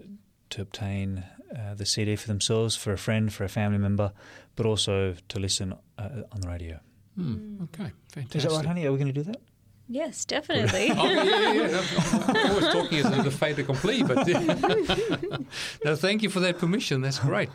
[0.50, 1.24] to obtain
[1.56, 4.12] uh, the CD for themselves, for a friend, for a family member,
[4.54, 5.74] but also to listen
[6.06, 6.78] uh, on the radio.
[7.16, 8.36] Hmm, okay, fantastic.
[8.36, 8.86] Is that right, honey?
[8.86, 9.40] Are we going to do that?
[9.88, 10.90] Yes, definitely.
[10.96, 11.82] Oh, yeah, yeah, yeah.
[12.12, 14.26] I'm, I'm always talking as the fait accompli, but
[15.84, 17.00] no, thank you for that permission.
[17.02, 17.48] That's great.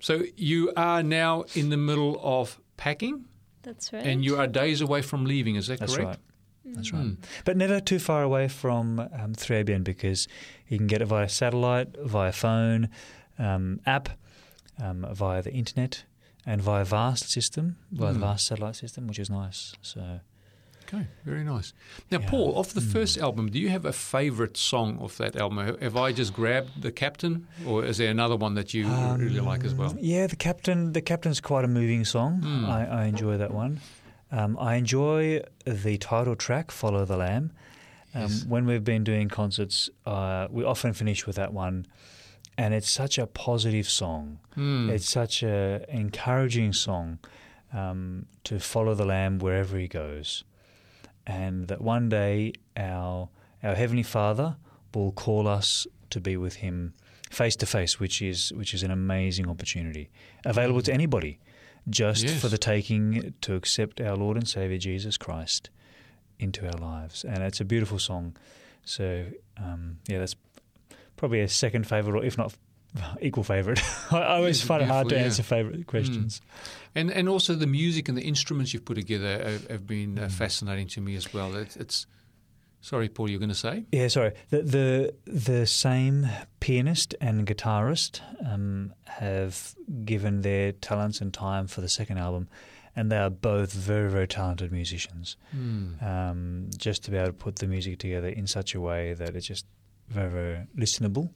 [0.00, 3.24] So you are now in the middle of packing,
[3.62, 4.06] That's right.
[4.06, 5.56] and you are days away from leaving.
[5.56, 6.08] Is that That's correct?
[6.08, 6.74] right.
[6.76, 6.96] That's Hmm.
[6.96, 7.16] right.
[7.44, 10.28] But never too far away from um, 3ABN because
[10.68, 12.88] you can get it via satellite, via phone,
[13.38, 14.08] um, app,
[14.82, 16.04] um, via the internet,
[16.46, 18.22] and via VAST system, via the Mm.
[18.22, 19.74] VAST satellite system, which is nice.
[19.82, 20.20] So
[20.86, 21.72] Okay, very nice.
[22.10, 22.28] Now, Yeah.
[22.28, 22.92] Paul, off the Mm.
[22.92, 25.78] first album, do you have a favourite song of that album?
[25.80, 28.86] Have I just grabbed the Captain, or is there another one that you
[29.16, 29.90] really like as well?
[29.92, 30.92] Um, Yeah, the captain.
[30.92, 32.42] The captain's quite a moving song.
[32.42, 32.68] Mm.
[32.68, 33.80] I, I enjoy that one.
[34.30, 37.52] Um, I enjoy the title track, "Follow the Lamb."
[38.14, 38.44] Um, Yes.
[38.44, 41.86] When we've been doing concerts, uh, we often finish with that one,
[42.56, 44.38] and it's such a positive song.
[44.54, 44.90] Hmm.
[44.90, 47.18] It's such a encouraging song
[47.72, 50.44] um, to follow the Lamb wherever he goes,
[51.26, 53.28] and that one day our
[53.62, 54.56] our heavenly Father
[54.94, 56.94] will call us to be with Him
[57.30, 60.08] face to face, which is which is an amazing opportunity
[60.44, 61.40] available to anybody,
[61.90, 62.40] just Yes.
[62.40, 65.70] for the taking to accept our Lord and Savior Jesus Christ
[66.38, 68.36] into our lives, and it's a beautiful song.
[68.84, 69.24] So
[69.56, 70.36] um, yeah, that's
[71.24, 72.54] probably a second favorite, or if not
[73.20, 73.80] equal favorite.
[74.12, 75.22] I always find it hard to yeah.
[75.22, 76.40] answer favorite questions.
[76.94, 80.24] And and also the music and the instruments you've put together have, have been Mm.
[80.24, 81.56] uh, fascinating to me as well.
[81.56, 82.06] It's, it's
[82.80, 83.84] sorry, Paul, you're going to say?
[83.90, 84.32] Yeah, sorry.
[84.50, 86.28] The the the same
[86.60, 92.48] pianist and guitarist um, have given their talents and time for the second album,
[92.94, 95.36] and they are both very very talented musicians.
[95.50, 95.94] Hmm.
[96.00, 99.34] Um, just to be able to put the music together in such a way that
[99.34, 99.66] it just
[100.08, 101.30] very very listenable,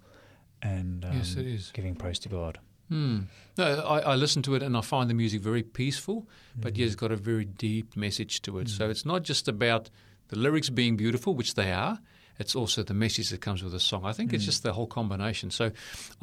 [0.63, 1.71] and um, Yes, it is.
[1.73, 2.59] giving praise to God.
[2.89, 3.21] Hmm.
[3.59, 6.79] No, I, I listen to it and I find the music very peaceful, but Mm.
[6.87, 8.69] it's got a very deep message to it.
[8.71, 9.91] So it's not just about
[10.29, 11.99] the lyrics being beautiful, which they are.
[12.39, 14.07] It's also the message that comes with the song.
[14.07, 15.51] I think it's just the whole combination.
[15.51, 15.71] So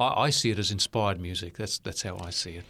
[0.00, 1.56] I, I see it as inspired music.
[1.56, 2.64] That's that's how I see it.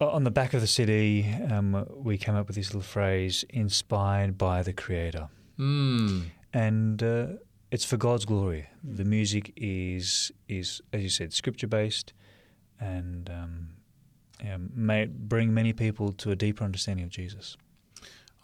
[0.00, 4.38] On the back of the CD, um, we came up with this little phrase: "Inspired
[4.38, 5.28] by the Creator."
[5.58, 6.22] Hmm.
[6.54, 7.26] and uh,
[7.72, 8.68] it's for God's glory.
[8.84, 12.12] The music is is as you said, scripture based,
[12.78, 13.68] and um,
[14.44, 17.56] yeah, may it bring many people to a deeper understanding of Jesus.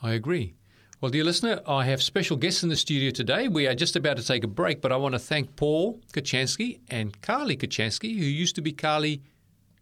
[0.03, 0.55] I agree.
[1.01, 3.47] Well, dear listener, I have special guests in the studio today.
[3.47, 6.81] We are just about to take a break, but I want to thank Paul Kachansky
[6.89, 9.23] and Carly Kachansky, who used to be Carly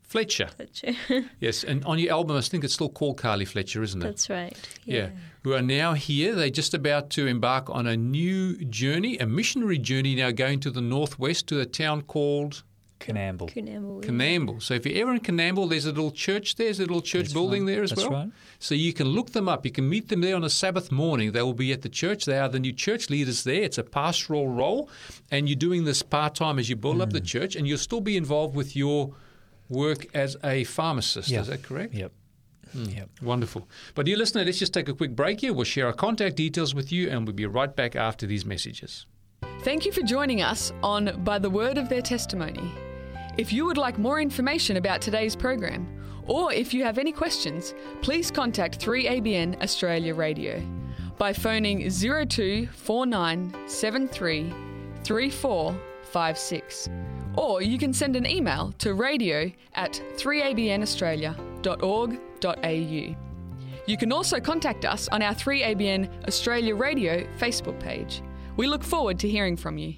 [0.03, 0.49] Fletcher.
[0.49, 0.95] Fletcher.
[1.41, 4.05] Yes, and on your album, I think it's still called Carly Fletcher, isn't it?
[4.05, 4.57] That's right.
[4.85, 5.11] yeah.
[5.47, 6.35] Who are now here.
[6.35, 10.73] They're just about to embark on a new journey, a missionary journey now going to
[10.73, 12.65] the northwest to a town called
[12.99, 13.49] Canamble.
[13.55, 14.03] Coonamble.
[14.03, 14.61] Canamble.
[14.61, 17.27] So if you're ever in Canamble, there's a little church there, there's a little church
[17.27, 17.75] That's building right.
[17.75, 18.11] there as That's well.
[18.25, 18.31] right.
[18.59, 19.65] So you can look them up.
[19.65, 21.31] You can meet them there on a Sabbath morning.
[21.31, 22.25] They will be at the church.
[22.25, 23.63] They are the new church leaders there.
[23.63, 24.91] It's a pastoral role,
[25.31, 27.25] and you're doing this part time as you build up the Mm.
[27.27, 29.15] church, and you'll still be involved with your
[29.69, 31.29] work as a pharmacist.
[31.29, 31.43] Yeah.
[31.43, 31.95] Is that correct?
[31.95, 32.11] Yep.
[32.75, 32.97] Mm.
[32.97, 33.09] Yep.
[33.23, 33.69] Wonderful.
[33.95, 35.53] But dear listener, let's just take a quick break here.
[35.53, 39.07] We'll share our contact details with you, and we'll be right back after these messages.
[39.61, 42.73] Thank you for joining us on By the Word of Their Testimony.
[43.39, 45.87] If you would like more information about today's program,
[46.27, 50.63] or if you have any questions, please contact 3ABN Australia Radio
[51.19, 54.55] by phoning 024973
[55.05, 56.89] 3456.
[57.37, 62.26] Or you can send an email to radio at 3abnaustralia.org.au.
[63.87, 68.23] You can also contact us on our 3ABN Australia Radio Facebook page.
[68.57, 69.95] We look forward to hearing from you.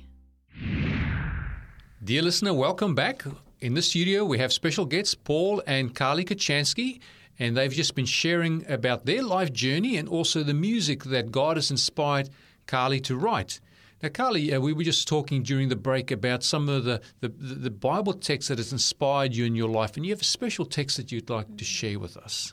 [2.04, 3.24] Dear listener, welcome back.
[3.60, 7.00] In the studio, we have special guests Paul and Carly Kachansky,
[7.38, 11.56] and they've just been sharing about their life journey and also the music that God
[11.56, 12.30] has inspired
[12.66, 13.60] Carly to write.
[14.02, 17.28] Now, Carly, uh, we were just talking during the break about some of the, the,
[17.28, 20.64] the Bible text that has inspired you in your life, and you have a special
[20.64, 22.52] text that you'd like to share with us.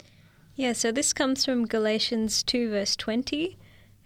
[0.56, 3.58] Yeah, so this comes from Galatians 2, verse 20.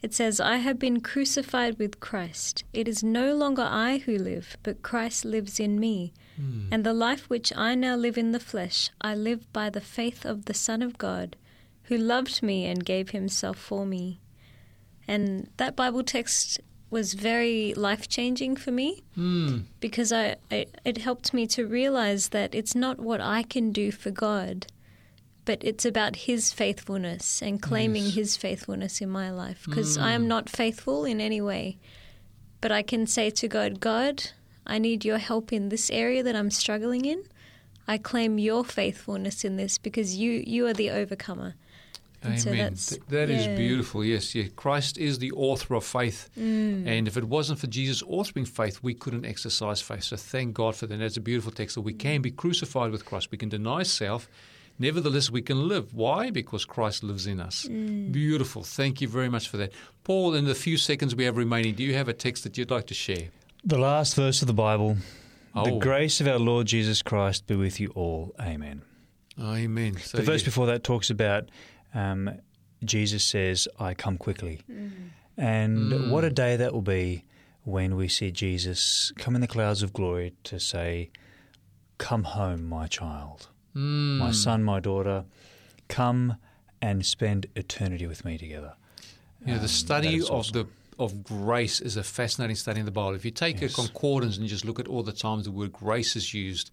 [0.02, 2.64] It says, I have been crucified with Christ.
[2.74, 6.14] It is no longer I who live, but Christ lives in me.
[6.72, 10.24] And the life which I now live in the flesh, I live by the faith
[10.26, 11.36] of the Son of God,
[11.84, 14.22] who loved me and gave himself for me.
[15.06, 16.62] And that Bible text
[16.92, 19.60] was very life changing for me Hmm.
[19.80, 23.92] because I, I it helped me to realize that it's not what I can do
[23.92, 24.68] for God,
[25.46, 28.14] but it's about His faithfulness and claiming Yes.
[28.16, 29.64] His faithfulness in my life.
[29.66, 31.78] Because I am not faithful in any way,
[32.62, 34.32] but I can say to God, God,
[34.66, 37.24] I need your help in this area that I'm struggling in.
[37.88, 41.56] I claim your faithfulness in this because you you are the overcomer.
[42.22, 42.39] And Amen.
[42.39, 43.55] so that's- Th- that is yeah.
[43.55, 44.03] beautiful.
[44.03, 44.45] Yes, yeah.
[44.55, 46.86] Christ is the author of faith, Mm.
[46.86, 50.03] and if it wasn't for Jesus authoring faith, we couldn't exercise faith.
[50.03, 50.97] So thank God for that.
[50.97, 53.30] That's a beautiful text that we can be crucified with Christ.
[53.32, 54.28] We can deny self.
[54.82, 55.93] Nevertheless, we can live.
[55.93, 56.30] Why?
[56.30, 57.67] Because Christ lives in us.
[57.70, 58.11] Mm.
[58.11, 58.63] Beautiful.
[58.63, 59.72] Thank you very much for that.
[60.03, 62.72] Paul, in the few seconds we have remaining, do you have a text that you'd
[62.72, 63.28] like to share?
[63.65, 64.97] The last verse of the Bible.
[65.53, 65.80] The Oh.
[65.80, 68.34] grace of our Lord Jesus Christ be with you all.
[68.39, 68.84] Amen.
[69.39, 69.97] Amen.
[69.97, 70.45] So the verse yeah.
[70.45, 71.49] before that talks about
[71.94, 72.30] um,
[72.84, 74.62] Jesus says, I come quickly.
[75.38, 76.08] And Mm.
[76.10, 77.24] what a day that will be
[77.64, 81.10] when we see Jesus come in the clouds of glory to say,
[81.98, 84.18] Come home, my child, Mm.
[84.18, 85.26] my son, my daughter,
[85.90, 86.38] come
[86.82, 88.74] and spend eternity with me together.
[89.42, 90.54] You know, Um, the study that is of awesome.
[90.54, 90.68] the
[91.04, 93.16] of grace is a fascinating study in the Bible.
[93.16, 93.72] If you take Yes.
[93.72, 96.72] a concordance and just look at all the times the word grace is used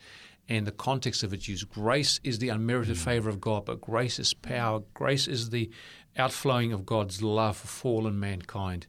[0.48, 3.04] and the context of its use, grace is the unmerited mm.
[3.04, 4.82] favor of God, but grace is power.
[4.94, 5.70] Grace is the
[6.16, 8.86] outflowing of God's love for fallen mankind.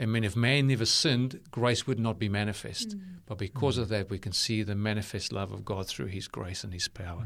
[0.00, 2.96] I mean, if man never sinned, grace would not be manifest.
[2.96, 3.00] Mm.
[3.26, 3.82] But because mm.
[3.82, 6.88] of that, we can see the manifest love of God through His grace and His
[6.88, 7.24] power.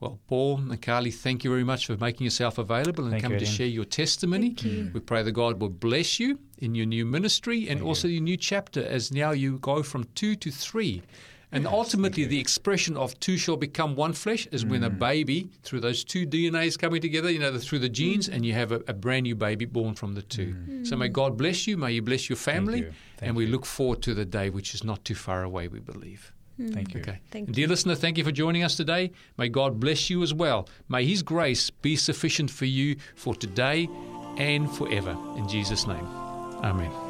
[0.00, 3.28] Well, Paul and Carly, thank you very much for making yourself available and Thank you,
[3.28, 4.54] coming to share your testimony.
[4.54, 4.90] Thank you.
[4.92, 8.36] We pray that God will bless you in your new ministry and also your new
[8.36, 11.02] chapter as now you go from two to three.
[11.52, 14.86] And ultimately, the expression of two shall become one flesh is when Mm.
[14.86, 18.52] a baby, through those two DNAs coming together, you know, through the genes, and you
[18.52, 20.54] have a, a brand new baby born from the two.
[20.84, 21.76] So may God bless you.
[21.76, 22.82] May you bless your family.
[22.82, 22.84] Mm.
[22.84, 22.92] you.
[23.16, 23.50] Thank and we you.
[23.50, 26.32] look forward to the day which is not too far away, we believe.
[26.72, 27.00] Thank you.
[27.00, 27.18] Okay.
[27.30, 29.12] Thank And dear listener, thank you for joining us today.
[29.38, 30.68] May God bless you as well.
[30.90, 33.88] May His grace be sufficient for you for today
[34.36, 35.16] and forever.
[35.38, 36.04] In Jesus' name.
[36.62, 37.09] Amen.